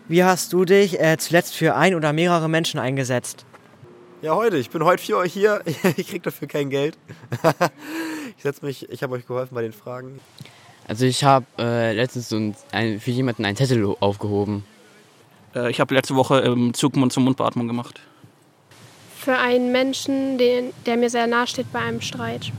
Wie 0.07 0.23
hast 0.23 0.52
du 0.52 0.64
dich 0.64 1.00
äh, 1.00 1.16
zuletzt 1.19 1.54
für 1.54 1.75
ein 1.75 1.95
oder 1.95 2.12
mehrere 2.12 2.49
Menschen 2.49 2.78
eingesetzt? 2.78 3.47
Ja, 4.21 4.35
heute. 4.35 4.57
Ich 4.57 4.71
bin 4.71 4.85
heute 4.85 5.02
für 5.02 5.16
euch 5.16 5.33
hier. 5.33 5.62
Ich 5.97 6.09
krieg 6.09 6.23
dafür 6.23 6.49
kein 6.49 6.71
Geld. 6.71 6.99
ich 8.37 8.43
setze 8.43 8.64
mich, 8.64 8.88
ich 8.90 9.02
habe 9.02 9.14
euch 9.14 9.26
geholfen 9.26 9.54
bei 9.54 9.62
den 9.62 9.73
Fragen. 9.73 10.21
Also 10.87 11.07
ich 11.07 11.25
habe 11.25 11.47
äh, 11.59 11.93
letztens 11.95 12.28
so 12.28 12.54
ein, 12.73 13.00
für 13.00 13.11
jemanden 13.11 13.45
einen 13.45 13.57
Zettel 13.57 13.85
aufgehoben. 14.00 14.64
Äh, 15.54 15.71
ich 15.71 15.81
habe 15.81 15.95
letzte 15.95 16.14
Woche 16.14 16.40
im 16.40 16.75
Zug 16.75 16.97
Mund 16.97 17.12
zum 17.12 17.25
Mundbeatmung 17.25 17.66
gemacht. 17.66 18.00
Für 19.19 19.38
einen 19.38 19.73
Menschen, 19.73 20.37
den, 20.37 20.73
der 20.85 20.99
mir 20.99 21.09
sehr 21.09 21.26
nahe 21.26 21.47
steht 21.47 21.73
bei 21.73 21.78
einem 21.78 22.02
Streit. 22.02 22.52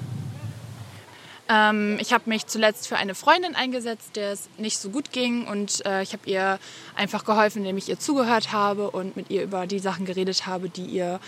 Ähm, 1.47 1.97
ich 1.99 2.11
habe 2.11 2.23
mich 2.27 2.47
zuletzt 2.47 2.87
für 2.87 2.97
eine 2.97 3.13
Freundin 3.13 3.55
eingesetzt, 3.55 4.15
der 4.15 4.31
es 4.31 4.49
nicht 4.57 4.79
so 4.79 4.89
gut 4.89 5.11
ging 5.11 5.47
und 5.47 5.85
äh, 5.85 6.01
ich 6.01 6.13
habe 6.13 6.23
ihr 6.25 6.59
einfach 6.95 7.23
geholfen, 7.23 7.59
indem 7.59 7.77
ich 7.77 7.87
ihr 7.87 7.99
zugehört 7.99 8.51
habe 8.51 8.89
und 8.89 9.15
mit 9.15 9.29
ihr 9.29 9.43
über 9.43 9.67
die 9.67 9.79
Sachen 9.79 10.05
geredet 10.05 10.47
habe, 10.47 10.69
die 10.69 10.85
ihr, 10.85 11.19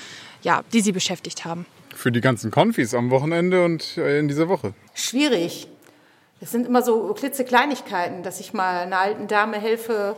ja, 0.42 0.64
die 0.74 0.82
sie 0.82 0.92
beschäftigt 0.92 1.46
haben. 1.46 1.66
Für 1.96 2.12
die 2.12 2.22
ganzen 2.22 2.50
Konfis 2.52 2.94
am 2.94 3.12
Wochenende 3.12 3.64
und 3.64 3.98
äh, 3.98 4.20
in 4.20 4.28
dieser 4.28 4.50
Woche. 4.50 4.74
Schwierig. 4.94 5.68
Es 6.40 6.52
sind 6.52 6.68
immer 6.68 6.84
so 6.84 7.14
klitzekleinigkeiten, 7.14 8.24
dass 8.24 8.40
ich 8.40 8.54
mal 8.54 8.82
einer 8.84 9.00
alten 9.00 9.28
Dame 9.28 9.60
helfe, 9.60 10.16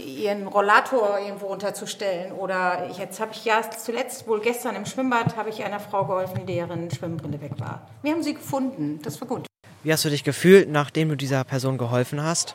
ihren 0.00 0.46
Rollator 0.46 1.18
irgendwo 1.18 1.46
unterzustellen. 1.46 2.32
Oder 2.32 2.90
jetzt 2.98 3.20
habe 3.20 3.32
ich 3.32 3.44
ja 3.44 3.62
zuletzt, 3.70 4.26
wohl 4.26 4.40
gestern 4.40 4.76
im 4.76 4.86
Schwimmbad, 4.86 5.36
habe 5.36 5.50
ich 5.50 5.62
einer 5.64 5.80
Frau 5.80 6.04
geholfen, 6.04 6.46
deren 6.46 6.90
Schwimmbrille 6.90 7.40
weg 7.40 7.52
war. 7.58 7.88
Wir 8.02 8.12
haben 8.12 8.22
sie 8.22 8.34
gefunden. 8.34 9.00
Das 9.02 9.20
war 9.20 9.28
gut. 9.28 9.46
Wie 9.82 9.92
hast 9.92 10.04
du 10.04 10.10
dich 10.10 10.24
gefühlt, 10.24 10.68
nachdem 10.68 11.08
du 11.08 11.16
dieser 11.16 11.44
Person 11.44 11.78
geholfen 11.78 12.22
hast? 12.22 12.54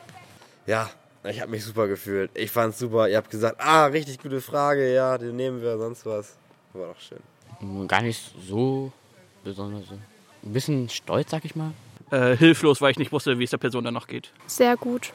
Ja, 0.66 0.90
ich 1.24 1.40
habe 1.40 1.50
mich 1.50 1.64
super 1.64 1.88
gefühlt. 1.88 2.30
Ich 2.34 2.50
fand 2.50 2.74
es 2.74 2.78
super. 2.78 3.08
Ihr 3.08 3.16
habt 3.16 3.30
gesagt, 3.30 3.56
ah, 3.60 3.86
richtig 3.86 4.18
gute 4.20 4.40
Frage, 4.40 4.92
ja, 4.94 5.18
den 5.18 5.36
nehmen 5.36 5.60
wir, 5.62 5.76
sonst 5.78 6.06
was. 6.06 6.36
War 6.72 6.88
doch 6.88 7.00
schön. 7.00 7.88
Gar 7.88 8.02
nicht 8.02 8.32
so 8.46 8.92
besonders. 9.42 9.84
Ein 9.90 10.52
bisschen 10.52 10.88
stolz, 10.88 11.30
sag 11.30 11.44
ich 11.44 11.56
mal. 11.56 11.72
Äh, 12.10 12.36
hilflos, 12.36 12.80
weil 12.80 12.92
ich 12.92 12.98
nicht 12.98 13.10
wusste, 13.12 13.38
wie 13.38 13.44
es 13.44 13.50
der 13.50 13.58
Person 13.58 13.82
danach 13.84 14.06
geht. 14.06 14.30
Sehr 14.46 14.76
gut. 14.76 15.12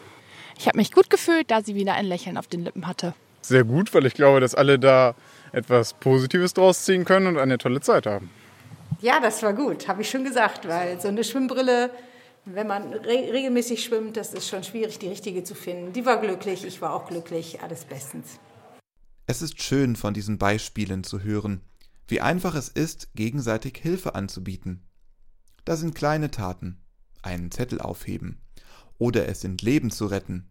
Ich 0.62 0.68
habe 0.68 0.78
mich 0.78 0.92
gut 0.92 1.10
gefühlt, 1.10 1.50
da 1.50 1.64
sie 1.64 1.74
wieder 1.74 1.96
ein 1.96 2.06
Lächeln 2.06 2.38
auf 2.38 2.46
den 2.46 2.64
Lippen 2.64 2.86
hatte. 2.86 3.16
Sehr 3.42 3.64
gut, 3.64 3.92
weil 3.96 4.06
ich 4.06 4.14
glaube, 4.14 4.40
dass 4.42 4.54
alle 4.54 4.78
da 4.78 5.16
etwas 5.54 5.96
Positives 5.96 6.54
draus 6.54 6.86
ziehen 6.86 7.04
können 7.04 7.26
und 7.26 7.40
eine 7.40 7.58
tolle 7.58 7.82
Zeit 7.82 8.06
haben. 8.06 8.30
Ja, 9.02 9.20
das 9.20 9.42
war 9.42 9.54
gut, 9.54 9.88
habe 9.88 10.04
ich 10.04 10.10
schon 10.12 10.24
gesagt, 10.24 10.68
weil 10.68 11.02
so 11.02 11.08
eine 11.08 11.24
Schwimmbrille, 11.24 11.90
wenn 12.46 12.68
man 12.68 12.94
re 12.94 13.34
regelmäßig 13.34 13.84
schwimmt, 13.84 14.18
das 14.18 14.36
ist 14.36 14.48
schon 14.48 14.64
schwierig, 14.64 15.00
die 15.00 15.08
richtige 15.08 15.44
zu 15.44 15.56
finden. 15.56 15.94
Die 15.94 16.06
war 16.06 16.22
glücklich, 16.22 16.64
ich 16.64 16.80
war 16.80 16.94
auch 16.94 17.08
glücklich, 17.08 17.64
alles 17.64 17.86
bestens. 17.86 18.40
Es 19.26 19.42
ist 19.42 19.64
schön, 19.64 19.96
von 19.96 20.14
diesen 20.14 20.38
Beispielen 20.38 21.04
zu 21.04 21.24
hören, 21.24 21.62
wie 22.08 22.22
einfach 22.22 22.54
es 22.54 22.70
ist, 22.70 23.16
gegenseitig 23.16 23.80
Hilfe 23.82 24.14
anzubieten. 24.14 24.86
Da 25.66 25.76
sind 25.76 25.96
kleine 25.96 26.30
Taten, 26.30 26.84
einen 27.24 27.50
Zettel 27.50 27.82
aufheben, 27.82 28.40
oder 29.00 29.28
es 29.28 29.42
sind 29.42 29.64
Leben 29.64 29.90
zu 29.90 30.06
retten, 30.06 30.51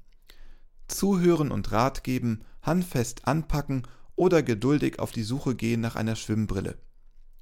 zuhören 0.90 1.50
und 1.50 1.72
Rat 1.72 2.04
geben, 2.04 2.40
handfest 2.62 3.26
anpacken 3.26 3.86
oder 4.16 4.42
geduldig 4.42 4.98
auf 4.98 5.12
die 5.12 5.22
Suche 5.22 5.54
gehen 5.54 5.80
nach 5.80 5.96
einer 5.96 6.16
Schwimmbrille. 6.16 6.78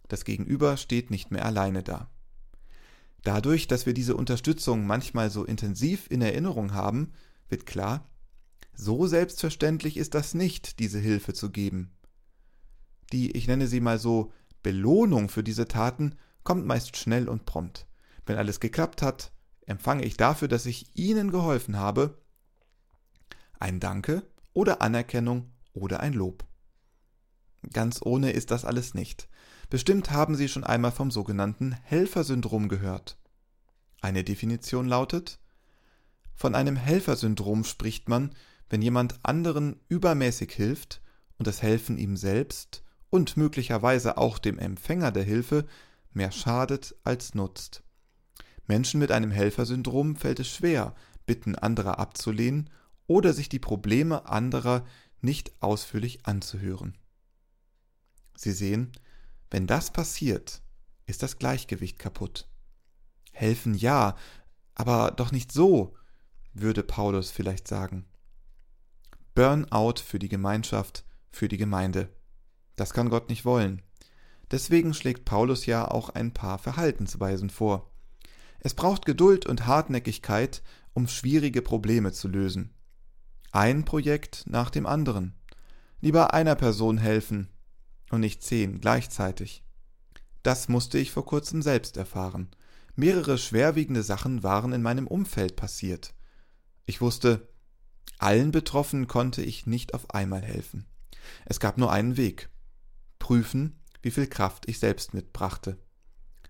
Das 0.08 0.24
Gegenüber 0.24 0.76
steht 0.76 1.10
nicht 1.10 1.30
mehr 1.30 1.44
alleine 1.44 1.82
da. 1.82 2.10
Dadurch, 3.22 3.66
dass 3.66 3.84
wir 3.84 3.94
diese 3.94 4.16
Unterstützung 4.16 4.86
manchmal 4.86 5.30
so 5.30 5.44
intensiv 5.44 6.06
in 6.10 6.22
Erinnerung 6.22 6.72
haben, 6.72 7.12
wird 7.48 7.66
klar, 7.66 8.08
so 8.74 9.06
selbstverständlich 9.06 9.96
ist 9.96 10.14
das 10.14 10.34
nicht, 10.34 10.78
diese 10.78 11.00
Hilfe 11.00 11.34
zu 11.34 11.50
geben. 11.50 11.90
Die, 13.12 13.32
ich 13.32 13.48
nenne 13.48 13.66
sie 13.66 13.80
mal 13.80 13.98
so, 13.98 14.32
Belohnung 14.62 15.28
für 15.28 15.42
diese 15.42 15.66
Taten 15.66 16.14
kommt 16.44 16.64
meist 16.64 16.96
schnell 16.96 17.28
und 17.28 17.44
prompt. 17.44 17.86
Wenn 18.24 18.36
alles 18.36 18.60
geklappt 18.60 19.02
hat, 19.02 19.32
empfange 19.66 20.04
ich 20.04 20.16
dafür, 20.16 20.48
dass 20.48 20.66
ich 20.66 20.96
Ihnen 20.96 21.30
geholfen 21.30 21.76
habe, 21.76 22.18
ein 23.60 23.80
Danke 23.80 24.22
oder 24.52 24.82
Anerkennung 24.82 25.50
oder 25.72 26.00
ein 26.00 26.12
Lob. 26.12 26.44
Ganz 27.72 28.00
ohne 28.02 28.30
ist 28.32 28.50
das 28.50 28.64
alles 28.64 28.94
nicht. 28.94 29.28
Bestimmt 29.70 30.10
haben 30.10 30.34
Sie 30.34 30.48
schon 30.48 30.64
einmal 30.64 30.92
vom 30.92 31.10
sogenannten 31.10 31.72
Helfersyndrom 31.82 32.68
gehört. 32.68 33.18
Eine 34.00 34.24
Definition 34.24 34.86
lautet, 34.86 35.40
von 36.34 36.54
einem 36.54 36.76
Helfersyndrom 36.76 37.64
spricht 37.64 38.08
man, 38.08 38.30
wenn 38.70 38.80
jemand 38.80 39.18
anderen 39.24 39.80
übermäßig 39.88 40.52
hilft 40.52 41.02
und 41.36 41.48
das 41.48 41.62
Helfen 41.62 41.98
ihm 41.98 42.16
selbst 42.16 42.84
und 43.10 43.36
möglicherweise 43.36 44.18
auch 44.18 44.38
dem 44.38 44.58
Empfänger 44.58 45.10
der 45.10 45.24
Hilfe 45.24 45.66
mehr 46.12 46.30
schadet 46.30 46.94
als 47.02 47.34
nutzt. 47.34 47.82
Menschen 48.68 49.00
mit 49.00 49.10
einem 49.10 49.32
Helfersyndrom 49.32 50.14
fällt 50.14 50.40
es 50.40 50.48
schwer, 50.48 50.94
Bitten 51.26 51.56
anderer 51.56 51.98
abzulehnen 51.98 52.70
oder 53.08 53.32
sich 53.32 53.48
die 53.48 53.58
Probleme 53.58 54.28
anderer 54.28 54.86
nicht 55.20 55.52
ausführlich 55.60 56.24
anzuhören. 56.26 56.96
Sie 58.36 58.52
sehen, 58.52 58.92
wenn 59.50 59.66
das 59.66 59.90
passiert, 59.90 60.62
ist 61.06 61.24
das 61.24 61.38
Gleichgewicht 61.38 61.98
kaputt. 61.98 62.48
Helfen 63.32 63.74
ja, 63.74 64.14
aber 64.74 65.10
doch 65.10 65.32
nicht 65.32 65.50
so, 65.50 65.96
würde 66.52 66.84
Paulus 66.84 67.30
vielleicht 67.32 67.66
sagen. 67.66 68.04
Burnout 69.34 70.00
für 70.04 70.18
die 70.18 70.28
Gemeinschaft, 70.28 71.04
für 71.30 71.48
die 71.48 71.56
Gemeinde. 71.56 72.08
Das 72.76 72.92
kann 72.92 73.10
Gott 73.10 73.28
nicht 73.28 73.44
wollen. 73.44 73.82
Deswegen 74.50 74.94
schlägt 74.94 75.24
Paulus 75.24 75.66
ja 75.66 75.90
auch 75.90 76.10
ein 76.10 76.32
paar 76.32 76.58
Verhaltensweisen 76.58 77.50
vor. 77.50 77.90
Es 78.60 78.74
braucht 78.74 79.04
Geduld 79.04 79.46
und 79.46 79.66
Hartnäckigkeit, 79.66 80.62
um 80.94 81.06
schwierige 81.06 81.62
Probleme 81.62 82.12
zu 82.12 82.28
lösen. 82.28 82.74
Ein 83.50 83.84
Projekt 83.86 84.44
nach 84.46 84.68
dem 84.68 84.86
anderen. 84.86 85.34
Lieber 86.00 86.34
einer 86.34 86.54
Person 86.54 86.98
helfen 86.98 87.48
und 88.10 88.20
nicht 88.20 88.42
zehn 88.42 88.80
gleichzeitig. 88.80 89.64
Das 90.42 90.68
musste 90.68 90.98
ich 90.98 91.12
vor 91.12 91.24
kurzem 91.24 91.62
selbst 91.62 91.96
erfahren. 91.96 92.50
Mehrere 92.94 93.38
schwerwiegende 93.38 94.02
Sachen 94.02 94.42
waren 94.42 94.72
in 94.72 94.82
meinem 94.82 95.06
Umfeld 95.06 95.56
passiert. 95.56 96.14
Ich 96.84 97.00
wusste, 97.00 97.48
allen 98.18 98.50
Betroffenen 98.50 99.06
konnte 99.06 99.42
ich 99.42 99.66
nicht 99.66 99.94
auf 99.94 100.10
einmal 100.10 100.42
helfen. 100.42 100.86
Es 101.46 101.58
gab 101.58 101.78
nur 101.78 101.90
einen 101.90 102.16
Weg. 102.16 102.50
Prüfen, 103.18 103.80
wie 104.02 104.10
viel 104.10 104.26
Kraft 104.26 104.68
ich 104.68 104.78
selbst 104.78 105.14
mitbrachte. 105.14 105.78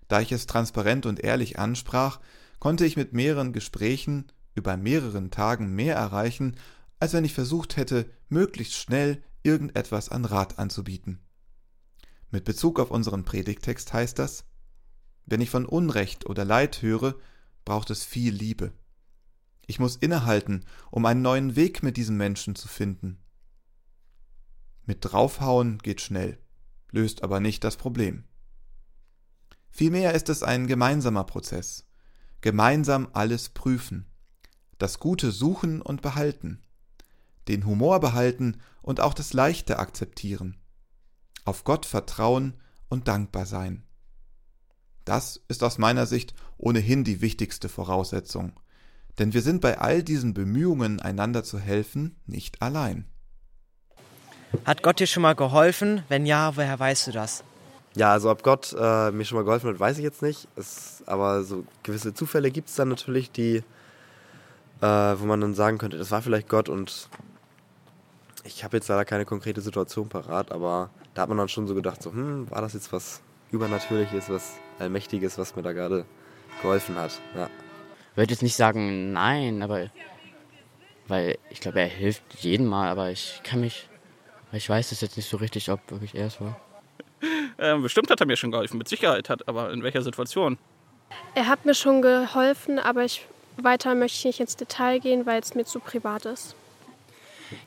Da 0.07 0.19
ich 0.19 0.31
es 0.31 0.47
transparent 0.47 1.05
und 1.05 1.19
ehrlich 1.19 1.59
ansprach, 1.59 2.19
konnte 2.59 2.85
ich 2.85 2.97
mit 2.97 3.13
mehreren 3.13 3.53
Gesprächen 3.53 4.31
über 4.55 4.75
mehreren 4.75 5.31
Tagen 5.31 5.75
mehr 5.75 5.95
erreichen, 5.95 6.55
als 6.99 7.13
wenn 7.13 7.25
ich 7.25 7.33
versucht 7.33 7.77
hätte, 7.77 8.09
möglichst 8.27 8.75
schnell 8.75 9.23
irgendetwas 9.43 10.09
an 10.09 10.25
Rat 10.25 10.59
anzubieten. 10.59 11.19
Mit 12.29 12.45
Bezug 12.45 12.79
auf 12.79 12.91
unseren 12.91 13.25
Predigtext 13.25 13.93
heißt 13.93 14.19
das, 14.19 14.45
wenn 15.25 15.41
ich 15.41 15.49
von 15.49 15.65
Unrecht 15.65 16.25
oder 16.25 16.45
Leid 16.45 16.81
höre, 16.81 17.15
braucht 17.65 17.89
es 17.89 18.03
viel 18.03 18.33
Liebe. 18.33 18.73
Ich 19.67 19.79
muss 19.79 19.95
innehalten, 19.95 20.65
um 20.91 21.05
einen 21.05 21.21
neuen 21.21 21.55
Weg 21.55 21.83
mit 21.83 21.97
diesem 21.97 22.17
Menschen 22.17 22.55
zu 22.55 22.67
finden. 22.67 23.19
Mit 24.85 24.99
draufhauen 25.01 25.77
geht 25.77 26.01
schnell, 26.01 26.39
löst 26.91 27.23
aber 27.23 27.39
nicht 27.39 27.63
das 27.63 27.77
Problem. 27.77 28.23
Vielmehr 29.69 30.13
ist 30.15 30.29
es 30.29 30.41
ein 30.41 30.65
gemeinsamer 30.65 31.23
Prozess. 31.23 31.85
Gemeinsam 32.41 33.09
alles 33.13 33.49
prüfen, 33.49 34.07
das 34.79 34.97
Gute 34.99 35.31
suchen 35.31 35.81
und 35.81 36.01
behalten, 36.01 36.61
den 37.49 37.65
Humor 37.65 37.99
behalten 37.99 38.57
und 38.81 39.01
auch 39.01 39.13
das 39.13 39.33
Leichte 39.33 39.79
akzeptieren, 39.79 40.57
auf 41.45 41.63
Gott 41.63 41.85
vertrauen 41.85 42.53
und 42.87 43.07
dankbar 43.07 43.45
sein. 43.45 43.83
Das 45.03 45.41
ist 45.47 45.63
aus 45.63 45.77
meiner 45.77 46.05
Sicht 46.05 46.33
ohnehin 46.57 47.03
die 47.03 47.21
wichtigste 47.21 47.67
Voraussetzung, 47.67 48.53
denn 49.17 49.33
wir 49.33 49.41
sind 49.41 49.59
bei 49.59 49.79
all 49.79 50.03
diesen 50.03 50.33
Bemühungen, 50.33 51.01
einander 51.01 51.43
zu 51.43 51.59
helfen, 51.59 52.15
nicht 52.25 52.61
allein. 52.61 53.05
Hat 54.65 54.81
Gott 54.81 54.99
dir 54.99 55.07
schon 55.07 55.23
mal 55.23 55.35
geholfen? 55.35 56.03
Wenn 56.07 56.25
ja, 56.25 56.55
woher 56.55 56.79
weißt 56.79 57.07
du 57.07 57.11
das? 57.11 57.43
Ja, 57.95 58.11
also 58.11 58.29
ob 58.29 58.43
Gott 58.43 58.75
äh, 58.79 59.11
mir 59.11 59.25
schon 59.25 59.37
mal 59.37 59.43
geholfen 59.43 59.69
hat, 59.69 59.79
weiß 59.79 59.97
ich 59.97 60.03
jetzt 60.03 60.21
nicht. 60.21 60.47
Es, 60.55 61.03
aber 61.05 61.43
so 61.43 61.65
gewisse 61.83 62.13
Zufälle 62.13 62.51
gibt 62.51 62.69
es 62.69 62.75
dann 62.75 62.89
natürlich, 62.89 63.31
die, 63.31 63.57
äh, 64.81 64.85
wo 64.85 65.25
man 65.25 65.41
dann 65.41 65.55
sagen 65.55 65.77
könnte, 65.77 65.97
das 65.97 66.11
war 66.11 66.21
vielleicht 66.21 66.49
Gott 66.49 66.69
und 66.69 67.09
ich 68.45 68.63
habe 68.63 68.77
jetzt 68.77 68.87
leider 68.87 69.05
keine 69.05 69.25
konkrete 69.25 69.61
Situation 69.61 70.09
parat, 70.09 70.51
aber 70.51 70.89
da 71.13 71.23
hat 71.23 71.29
man 71.29 71.37
dann 71.37 71.49
schon 71.49 71.67
so 71.67 71.75
gedacht, 71.75 72.01
so, 72.01 72.11
hm, 72.11 72.49
war 72.49 72.61
das 72.61 72.73
jetzt 72.73 72.91
was 72.93 73.21
Übernatürliches, 73.51 74.29
was 74.29 74.57
Allmächtiges, 74.79 75.37
was 75.37 75.55
mir 75.55 75.63
da 75.63 75.73
gerade 75.73 76.05
geholfen 76.61 76.95
hat. 76.95 77.19
Ja. 77.35 77.49
Ich 78.11 78.17
würde 78.17 78.33
jetzt 78.33 78.43
nicht 78.43 78.55
sagen 78.55 79.13
nein, 79.13 79.61
aber 79.61 79.89
weil 81.07 81.37
ich 81.49 81.59
glaube, 81.59 81.79
er 81.79 81.87
hilft 81.87 82.23
jedem 82.35 82.67
Mal, 82.67 82.89
aber 82.89 83.09
ich 83.09 83.41
kann 83.43 83.61
mich, 83.61 83.89
ich 84.51 84.69
weiß 84.69 84.91
es 84.91 85.01
jetzt 85.01 85.17
nicht 85.17 85.29
so 85.29 85.37
richtig, 85.37 85.71
ob 85.71 85.79
wirklich 85.89 86.15
er 86.15 86.27
es 86.27 86.39
war. 86.39 86.59
Ähm, 87.61 87.81
bestimmt 87.81 88.09
hat 88.09 88.21
er 88.21 88.25
mir 88.25 88.37
schon 88.37 88.51
geholfen, 88.51 88.77
mit 88.77 88.87
Sicherheit 88.87 89.27
hat, 89.27 89.49
aber 89.49 89.73
in 89.73 89.83
welcher 89.83 90.01
Situation? 90.01 90.57
Er 91.35 91.47
hat 91.47 91.65
mir 91.65 91.73
schon 91.73 92.01
geholfen, 92.01 92.79
aber 92.79 93.03
ich 93.03 93.27
weiter 93.57 93.95
möchte 93.95 94.17
ich 94.17 94.23
nicht 94.23 94.39
ins 94.39 94.55
Detail 94.55 94.99
gehen, 94.99 95.25
weil 95.25 95.41
es 95.41 95.55
mir 95.55 95.65
zu 95.65 95.81
privat 95.81 96.23
ist. 96.23 96.55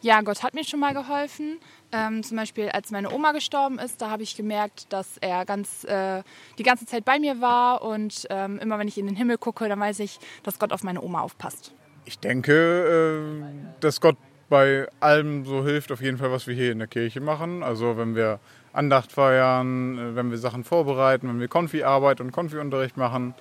Ja, 0.01 0.21
Gott 0.23 0.42
hat 0.42 0.55
mir 0.55 0.64
schon 0.64 0.81
mal 0.81 0.95
geholfen. 0.95 1.59
Ähm, 1.92 2.23
zum 2.23 2.37
Beispiel, 2.37 2.68
als 2.71 2.90
meine 2.90 3.12
Oma 3.12 3.33
gestorben 3.33 3.79
ist, 3.79 4.01
da 4.01 4.11
habe 4.11 4.23
ich 4.23 4.37
gemerkt, 4.37 4.92
dass 4.92 5.18
er 5.18 5.45
ganz, 5.45 5.85
äh, 5.85 6.23
die 6.59 6.62
ganze 6.62 6.87
Zeit 6.87 7.05
bei 7.05 7.18
mir 7.18 7.40
war. 7.40 7.83
Und 7.83 8.27
ähm, 8.31 8.59
immer 8.59 8.79
wenn 8.79 8.88
ich 8.88 8.99
in 8.99 9.07
den 9.07 9.16
Himmel 9.16 9.38
gucke, 9.38 9.68
dann 9.68 9.81
weiß 9.81 10.01
ich, 10.01 10.18
dass 10.42 10.59
Gott 10.59 10.73
auf 10.73 10.83
meine 10.83 11.03
Oma 11.03 11.21
aufpasst. 11.21 11.73
Ich 12.05 12.18
denke, 12.18 13.23
äh, 13.23 13.81
dass 13.81 14.01
Gott 14.01 14.16
bei 14.49 14.87
allem 15.01 15.45
so 15.47 15.64
hilft, 15.64 15.92
auf 15.92 16.03
jeden 16.03 16.18
Fall, 16.18 16.31
was 16.31 16.47
wir 16.47 16.55
hier 16.55 16.73
in 16.73 16.79
der 16.79 16.88
Kirche 16.88 17.21
machen. 17.21 17.62
Also 17.62 17.97
wenn 17.97 18.14
wir 18.14 18.38
Andacht 18.73 19.12
feiern, 19.12 19.99
äh, 19.99 20.14
wenn 20.16 20.31
wir 20.31 20.38
Sachen 20.38 20.64
vorbereiten, 20.64 21.29
wenn 21.29 21.40
wir 21.40 21.49
Konfi-Arbeit 21.49 22.21
und 22.21 22.33
Konfi-Unterricht 22.33 22.97
machen, 22.97 23.35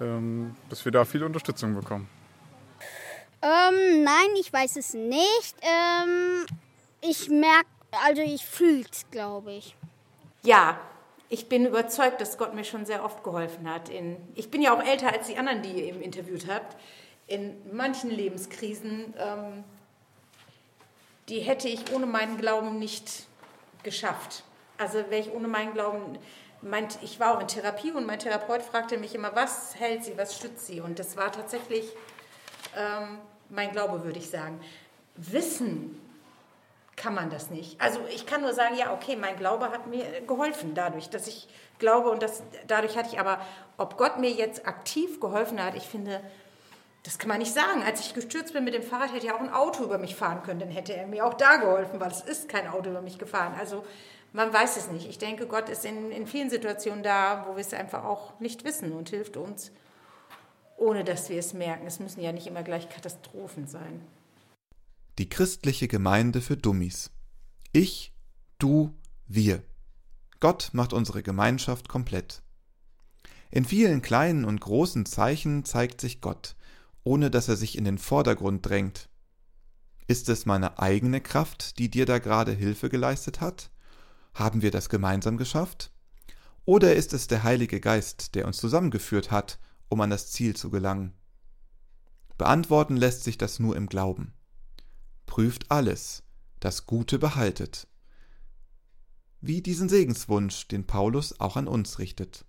ähm, 0.00 0.54
dass 0.68 0.84
wir 0.84 0.92
da 0.92 1.04
viel 1.04 1.24
Unterstützung 1.24 1.74
bekommen. 1.74 2.08
Ähm, 3.46 4.02
nein, 4.02 4.30
ich 4.40 4.52
weiß 4.52 4.76
es 4.76 4.94
nicht. 4.94 5.54
Ähm, 5.60 6.46
ich 7.00 7.28
merke, 7.28 7.68
also 8.04 8.22
ich 8.22 8.44
fühle 8.44 8.84
es, 8.90 9.08
glaube 9.10 9.52
ich. 9.52 9.76
Ja, 10.42 10.80
ich 11.28 11.48
bin 11.48 11.64
überzeugt, 11.64 12.20
dass 12.20 12.38
Gott 12.38 12.54
mir 12.54 12.64
schon 12.64 12.86
sehr 12.86 13.04
oft 13.04 13.22
geholfen 13.22 13.70
hat. 13.70 13.88
In, 13.88 14.16
ich 14.34 14.50
bin 14.50 14.62
ja 14.62 14.74
auch 14.74 14.82
älter 14.82 15.12
als 15.12 15.28
die 15.28 15.36
anderen, 15.36 15.62
die 15.62 15.70
ihr 15.70 15.84
eben 15.84 16.00
interviewt 16.00 16.48
habt. 16.48 16.76
In 17.28 17.54
manchen 17.72 18.10
Lebenskrisen, 18.10 19.14
ähm, 19.16 19.64
die 21.28 21.40
hätte 21.40 21.68
ich 21.68 21.92
ohne 21.92 22.06
meinen 22.06 22.38
Glauben 22.38 22.80
nicht 22.80 23.26
geschafft. 23.84 24.42
Also 24.76 24.98
wäre 25.10 25.18
ich 25.20 25.32
ohne 25.32 25.46
meinen 25.46 25.72
Glauben, 25.72 26.18
meint, 26.62 26.98
ich 27.02 27.20
war 27.20 27.36
auch 27.36 27.40
in 27.40 27.48
Therapie 27.48 27.92
und 27.92 28.06
mein 28.06 28.18
Therapeut 28.18 28.62
fragte 28.62 28.98
mich 28.98 29.14
immer, 29.14 29.36
was 29.36 29.76
hält 29.76 30.04
sie, 30.04 30.18
was 30.18 30.36
stützt 30.36 30.66
sie? 30.66 30.80
Und 30.80 30.98
das 30.98 31.16
war 31.16 31.30
tatsächlich 31.30 31.86
ähm, 32.76 33.18
mein 33.50 33.72
Glaube, 33.72 34.04
würde 34.04 34.18
ich 34.18 34.30
sagen. 34.30 34.60
Wissen 35.16 36.00
kann 36.96 37.14
man 37.14 37.30
das 37.30 37.50
nicht. 37.50 37.80
Also 37.80 38.00
ich 38.14 38.26
kann 38.26 38.40
nur 38.40 38.54
sagen, 38.54 38.76
ja, 38.76 38.92
okay, 38.92 39.16
mein 39.16 39.36
Glaube 39.36 39.70
hat 39.70 39.86
mir 39.86 40.22
geholfen 40.26 40.74
dadurch, 40.74 41.10
dass 41.10 41.26
ich 41.26 41.46
glaube 41.78 42.10
und 42.10 42.22
das, 42.22 42.42
dadurch 42.66 42.96
hatte 42.96 43.10
ich 43.12 43.20
aber, 43.20 43.38
ob 43.76 43.98
Gott 43.98 44.18
mir 44.18 44.30
jetzt 44.30 44.66
aktiv 44.66 45.20
geholfen 45.20 45.62
hat, 45.62 45.74
ich 45.76 45.84
finde, 45.84 46.20
das 47.02 47.18
kann 47.18 47.28
man 47.28 47.38
nicht 47.38 47.52
sagen. 47.52 47.82
Als 47.84 48.00
ich 48.00 48.14
gestürzt 48.14 48.54
bin 48.54 48.64
mit 48.64 48.74
dem 48.74 48.82
Fahrrad, 48.82 49.12
hätte 49.12 49.26
ja 49.26 49.36
auch 49.36 49.40
ein 49.40 49.52
Auto 49.52 49.84
über 49.84 49.98
mich 49.98 50.16
fahren 50.16 50.42
können, 50.42 50.60
dann 50.60 50.70
hätte 50.70 50.94
er 50.94 51.06
mir 51.06 51.24
auch 51.26 51.34
da 51.34 51.56
geholfen, 51.56 52.00
weil 52.00 52.10
es 52.10 52.22
ist 52.22 52.48
kein 52.48 52.66
Auto 52.66 52.90
über 52.90 53.02
mich 53.02 53.18
gefahren. 53.18 53.54
Also 53.58 53.84
man 54.32 54.52
weiß 54.52 54.76
es 54.76 54.90
nicht. 54.90 55.08
Ich 55.08 55.18
denke, 55.18 55.46
Gott 55.46 55.68
ist 55.68 55.84
in, 55.84 56.10
in 56.10 56.26
vielen 56.26 56.50
Situationen 56.50 57.02
da, 57.02 57.46
wo 57.46 57.56
wir 57.56 57.60
es 57.60 57.72
einfach 57.74 58.04
auch 58.04 58.38
nicht 58.40 58.64
wissen 58.64 58.92
und 58.92 59.10
hilft 59.10 59.36
uns, 59.36 59.70
ohne 60.76 61.04
dass 61.04 61.28
wir 61.28 61.38
es 61.38 61.54
merken. 61.54 61.86
Es 61.86 62.00
müssen 62.00 62.20
ja 62.20 62.32
nicht 62.32 62.46
immer 62.46 62.62
gleich 62.62 62.88
Katastrophen 62.88 63.66
sein. 63.66 64.00
Die 65.18 65.28
christliche 65.28 65.88
Gemeinde 65.88 66.40
für 66.40 66.56
Dummies. 66.56 67.10
Ich, 67.72 68.12
du, 68.58 68.94
wir. 69.26 69.62
Gott 70.40 70.70
macht 70.72 70.92
unsere 70.92 71.22
Gemeinschaft 71.22 71.88
komplett. 71.88 72.42
In 73.50 73.64
vielen 73.64 74.02
kleinen 74.02 74.44
und 74.44 74.60
großen 74.60 75.06
Zeichen 75.06 75.64
zeigt 75.64 76.00
sich 76.00 76.20
Gott, 76.20 76.56
ohne 77.04 77.30
dass 77.30 77.48
er 77.48 77.56
sich 77.56 77.78
in 77.78 77.84
den 77.84 77.98
Vordergrund 77.98 78.66
drängt. 78.66 79.08
Ist 80.08 80.28
es 80.28 80.46
meine 80.46 80.78
eigene 80.78 81.20
Kraft, 81.20 81.78
die 81.78 81.90
dir 81.90 82.06
da 82.06 82.18
gerade 82.18 82.52
Hilfe 82.52 82.88
geleistet 82.88 83.40
hat? 83.40 83.70
Haben 84.34 84.62
wir 84.62 84.70
das 84.70 84.88
gemeinsam 84.88 85.36
geschafft? 85.36 85.90
Oder 86.64 86.94
ist 86.94 87.12
es 87.12 87.28
der 87.28 87.42
Heilige 87.44 87.80
Geist, 87.80 88.34
der 88.34 88.46
uns 88.46 88.58
zusammengeführt 88.58 89.30
hat, 89.30 89.58
um 89.88 90.00
an 90.00 90.10
das 90.10 90.30
Ziel 90.30 90.56
zu 90.56 90.70
gelangen? 90.70 91.12
Beantworten 92.38 92.96
lässt 92.96 93.24
sich 93.24 93.38
das 93.38 93.58
nur 93.58 93.76
im 93.76 93.88
Glauben. 93.88 94.34
Prüft 95.26 95.70
alles, 95.70 96.22
das 96.60 96.86
Gute 96.86 97.18
behaltet. 97.18 97.88
Wie 99.40 99.62
diesen 99.62 99.88
Segenswunsch, 99.88 100.68
den 100.68 100.86
Paulus 100.86 101.40
auch 101.40 101.56
an 101.56 101.68
uns 101.68 101.98
richtet. 101.98 102.44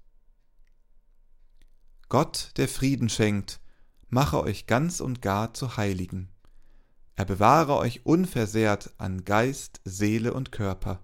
Gott, 2.09 2.51
der 2.57 2.67
Frieden 2.67 3.09
schenkt, 3.09 3.59
mache 4.09 4.41
euch 4.41 4.67
ganz 4.67 4.99
und 4.99 5.21
gar 5.21 5.53
zu 5.53 5.77
Heiligen. 5.77 6.29
Er 7.15 7.25
bewahre 7.25 7.77
euch 7.77 8.05
unversehrt 8.05 8.93
an 8.97 9.25
Geist, 9.25 9.81
Seele 9.83 10.33
und 10.33 10.51
Körper 10.51 11.01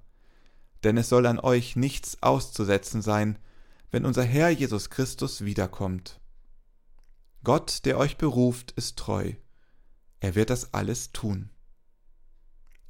denn 0.84 0.98
es 0.98 1.10
soll 1.10 1.26
an 1.26 1.40
euch 1.40 1.76
nichts 1.76 2.22
auszusetzen 2.22 3.02
sein, 3.02 3.40
wenn 3.92 4.06
unser 4.06 4.24
Herr 4.24 4.50
Jesus 4.50 4.90
Christus 4.90 5.46
wiederkommt. 5.46 6.20
Gott, 7.44 7.86
der 7.86 7.98
euch 7.98 8.18
beruft, 8.18 8.72
ist 8.72 8.98
treu. 8.98 9.34
Er 10.20 10.36
wird 10.36 10.50
das 10.50 10.74
alles 10.74 11.12
tun. 11.12 11.50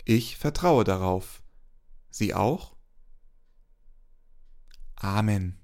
Ich 0.06 0.38
vertraue 0.38 0.84
darauf. 0.84 1.42
Sie 2.12 2.36
auch? 2.36 2.76
Amen. 4.96 5.60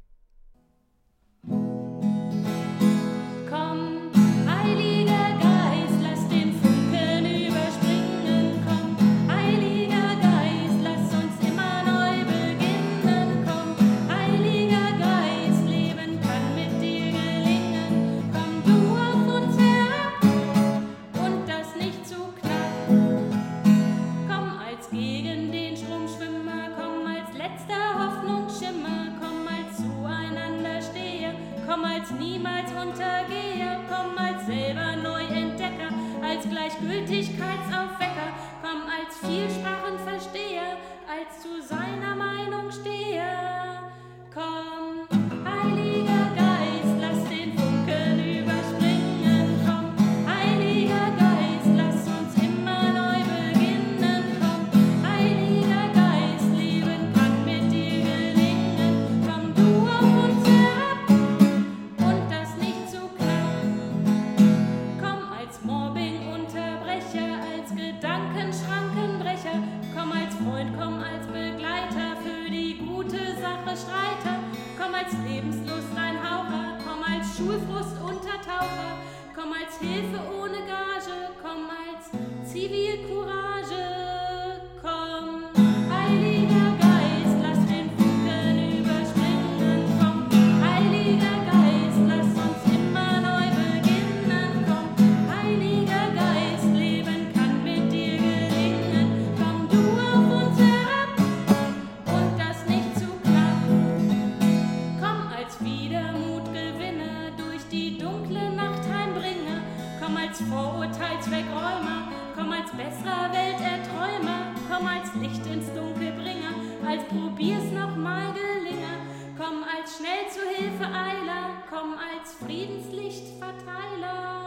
Als 116.90 117.04
probier's 117.04 117.72
noch 117.72 117.96
mal 117.96 118.34
gelinge. 118.34 119.06
Komm 119.38 119.64
als 119.64 119.98
schnell 119.98 120.28
zu 120.32 120.42
Hilfe 120.42 120.86
Eiler, 120.86 121.62
komm 121.70 121.94
als 121.94 122.34
Friedenslichtverteiler. 122.34 124.39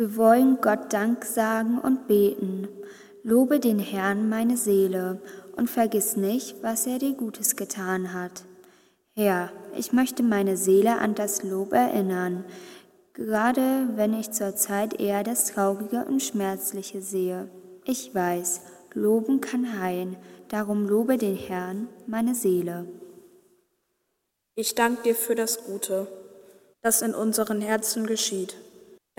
Wir 0.00 0.16
wollen 0.16 0.62
Gott 0.62 0.94
Dank 0.94 1.26
sagen 1.26 1.78
und 1.78 2.08
beten. 2.08 2.68
Lobe 3.22 3.60
den 3.60 3.78
Herrn 3.78 4.30
meine 4.30 4.56
Seele 4.56 5.20
und 5.56 5.68
vergiss 5.68 6.16
nicht, 6.16 6.62
was 6.62 6.86
er 6.86 6.98
dir 6.98 7.12
Gutes 7.12 7.54
getan 7.54 8.14
hat. 8.14 8.44
Herr, 9.12 9.52
ich 9.76 9.92
möchte 9.92 10.22
meine 10.22 10.56
Seele 10.56 10.96
an 10.96 11.14
das 11.14 11.42
Lob 11.42 11.74
erinnern, 11.74 12.46
gerade 13.12 13.90
wenn 13.94 14.18
ich 14.18 14.30
zur 14.30 14.56
Zeit 14.56 14.98
eher 14.98 15.22
das 15.22 15.52
Traurige 15.52 16.06
und 16.06 16.22
Schmerzliche 16.22 17.02
sehe. 17.02 17.50
Ich 17.84 18.14
weiß, 18.14 18.62
Loben 18.94 19.42
kann 19.42 19.82
heilen, 19.82 20.16
darum 20.48 20.88
lobe 20.88 21.18
den 21.18 21.36
Herrn 21.36 21.88
meine 22.06 22.34
Seele. 22.34 22.86
Ich 24.54 24.74
danke 24.74 25.02
dir 25.02 25.14
für 25.14 25.34
das 25.34 25.62
Gute, 25.62 26.06
das 26.80 27.02
in 27.02 27.14
unseren 27.14 27.60
Herzen 27.60 28.06
geschieht. 28.06 28.56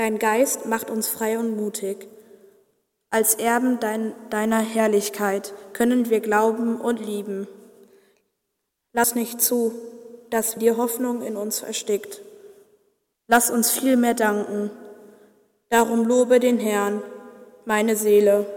Dein 0.02 0.18
Geist 0.18 0.66
macht 0.66 0.90
uns 0.90 1.10
frei 1.10 1.38
und 1.38 1.56
mutig. 1.56 2.08
Als 3.12 3.36
Erben 3.36 3.80
dein, 3.80 4.16
deiner 4.32 4.58
Herrlichkeit 4.58 5.54
können 5.74 6.10
wir 6.10 6.22
glauben 6.22 6.82
und 6.82 7.00
lieben. 7.00 7.48
Lass 8.94 9.14
nicht 9.14 9.42
zu, 9.42 9.72
dass 10.32 10.56
die 10.56 10.72
Hoffnung 10.72 11.22
in 11.22 11.38
uns 11.38 11.62
erstickt. 11.62 12.24
Lass 13.28 13.52
uns 13.52 13.70
vielmehr 13.70 14.16
danken. 14.16 14.72
Darum 15.70 16.08
lobe 16.08 16.40
den 16.40 16.58
Herrn, 16.58 17.04
meine 17.66 17.96
Seele. 17.96 18.48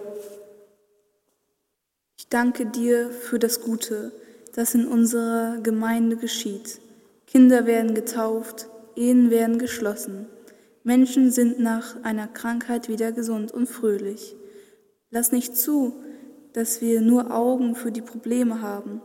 Ich 2.17 2.31
danke 2.31 2.65
dir 2.65 3.11
für 3.11 3.39
das 3.39 3.61
Gute, 3.61 4.13
das 4.55 4.75
in 4.75 4.89
unserer 4.89 5.59
Gemeinde 5.63 6.17
geschieht. 6.17 6.81
Kinder 7.27 7.67
werden 7.67 7.95
getauft, 7.95 8.67
Ehen 8.97 9.31
werden 9.31 9.59
geschlossen. 9.59 10.27
Menschen 10.85 11.31
sind 11.31 11.59
nach 11.59 12.03
einer 12.03 12.29
Krankheit 12.29 12.91
wieder 12.91 13.11
gesund 13.11 13.53
und 13.53 13.67
fröhlich. 13.67 14.37
Lass 15.11 15.33
nicht 15.33 15.57
zu, 15.57 15.95
dass 16.53 16.83
wir 16.83 17.01
nur 17.01 17.35
Augen 17.35 17.75
für 17.75 17.91
die 17.91 18.03
Probleme 18.03 18.61
haben. 18.61 19.01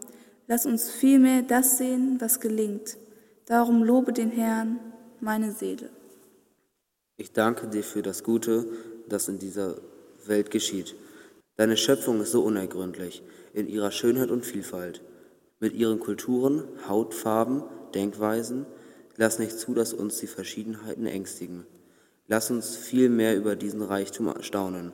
Lass 0.48 0.65
uns 0.65 0.89
vielmehr 0.89 1.42
das 1.42 1.78
sehen, 1.78 2.18
was 2.20 2.42
gelingt. 2.42 2.98
Darum 3.46 3.82
lobe 3.84 4.12
den 4.12 4.30
Herrn, 4.30 4.80
meine 5.22 5.54
Seele. 5.54 5.89
Ich 7.15 7.32
danke 7.32 7.68
dir 7.68 7.84
für 7.84 8.02
das 8.02 8.24
Gute, 8.24 8.65
das 9.08 9.30
in 9.30 9.39
dieser 9.39 9.78
Welt 10.26 10.52
geschieht. 10.52 10.96
Deine 11.56 11.78
Schöpfung 11.78 12.20
ist 12.22 12.32
so 12.32 12.44
unergründlich 12.44 13.24
in 13.54 13.68
ihrer 13.68 13.92
Schönheit 13.92 14.32
und 14.32 14.46
Vielfalt. 14.46 15.02
Mit 15.62 15.74
ihren 15.74 16.00
Kulturen, 16.00 16.63
Hautfarben, 16.89 17.63
Denkweisen, 17.96 18.65
lass 19.20 19.38
nicht 19.38 19.60
zu, 19.60 19.74
dass 19.74 19.94
uns 19.94 20.18
die 20.20 20.28
Verschiedenheiten 20.28 21.06
ängstigen. 21.06 21.66
Lass 22.28 22.50
uns 22.52 22.78
viel 22.78 23.10
mehr 23.10 23.36
über 23.36 23.58
diesen 23.58 23.82
Reichtum 23.82 24.28
erstaunen. 24.28 24.94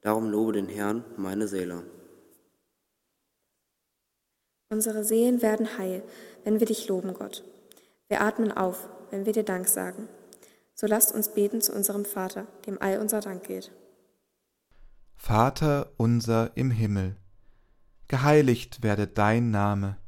Darum 0.00 0.28
lobe 0.30 0.52
den 0.52 0.68
Herrn, 0.68 1.04
meine 1.16 1.46
Seele. 1.46 1.84
Unsere 4.68 5.04
Seelen 5.04 5.42
werden 5.42 5.78
heil, 5.78 6.02
wenn 6.42 6.58
wir 6.58 6.66
dich 6.66 6.88
loben, 6.88 7.14
Gott. 7.14 7.44
Wir 8.08 8.22
atmen 8.22 8.50
auf, 8.50 8.88
wenn 9.10 9.26
wir 9.26 9.32
dir 9.32 9.44
Dank 9.44 9.68
sagen. 9.68 10.08
So 10.74 10.88
lasst 10.88 11.14
uns 11.14 11.32
beten 11.32 11.60
zu 11.60 11.72
unserem 11.72 12.04
Vater, 12.04 12.48
dem 12.66 12.82
all 12.82 12.98
unser 12.98 13.20
Dank 13.20 13.44
gilt. 13.44 13.70
Vater 15.14 15.92
unser 15.98 16.50
im 16.56 16.72
Himmel, 16.72 17.16
geheiligt 18.08 18.82
werde 18.82 19.06
dein 19.06 19.52
Name, 19.52 19.98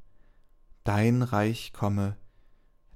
dein 0.83 1.23
Reich 1.23 1.73
komme, 1.73 2.17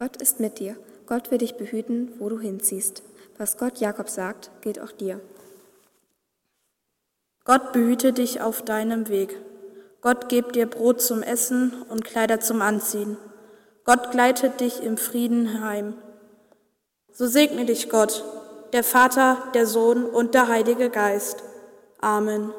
Gott 0.00 0.16
ist 0.16 0.40
mit 0.40 0.58
dir. 0.60 0.76
Gott 1.04 1.30
will 1.30 1.36
dich 1.36 1.56
behüten, 1.56 2.14
wo 2.18 2.30
du 2.30 2.40
hinziehst. 2.40 3.02
Was 3.36 3.58
Gott 3.58 3.80
Jakob 3.80 4.08
sagt, 4.08 4.50
gilt 4.62 4.80
auch 4.80 4.92
dir. 4.92 5.20
Gott 7.44 7.74
behüte 7.74 8.14
dich 8.14 8.40
auf 8.40 8.62
deinem 8.62 9.08
Weg. 9.10 9.36
Gott 10.00 10.30
gebt 10.30 10.56
dir 10.56 10.64
Brot 10.64 11.02
zum 11.02 11.22
Essen 11.22 11.82
und 11.90 12.02
Kleider 12.02 12.40
zum 12.40 12.62
Anziehen. 12.62 13.18
Gott 13.84 14.10
gleitet 14.10 14.60
dich 14.60 14.82
im 14.82 14.96
Frieden 14.96 15.62
heim. 15.62 15.92
So 17.12 17.26
segne 17.26 17.66
dich 17.66 17.90
Gott, 17.90 18.24
der 18.72 18.84
Vater, 18.84 19.36
der 19.52 19.66
Sohn 19.66 20.06
und 20.06 20.32
der 20.32 20.48
Heilige 20.48 20.88
Geist. 20.88 21.42
Amen. 22.00 22.54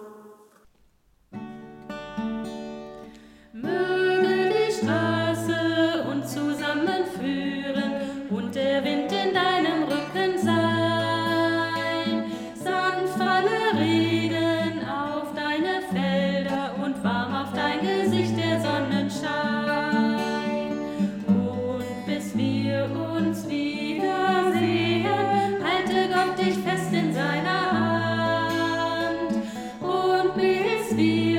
be. 30.94 31.31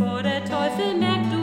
vor 0.00 0.22
der 0.22 0.42
Teufel 0.46 0.94
merkt 0.94 1.30
du 1.30 1.39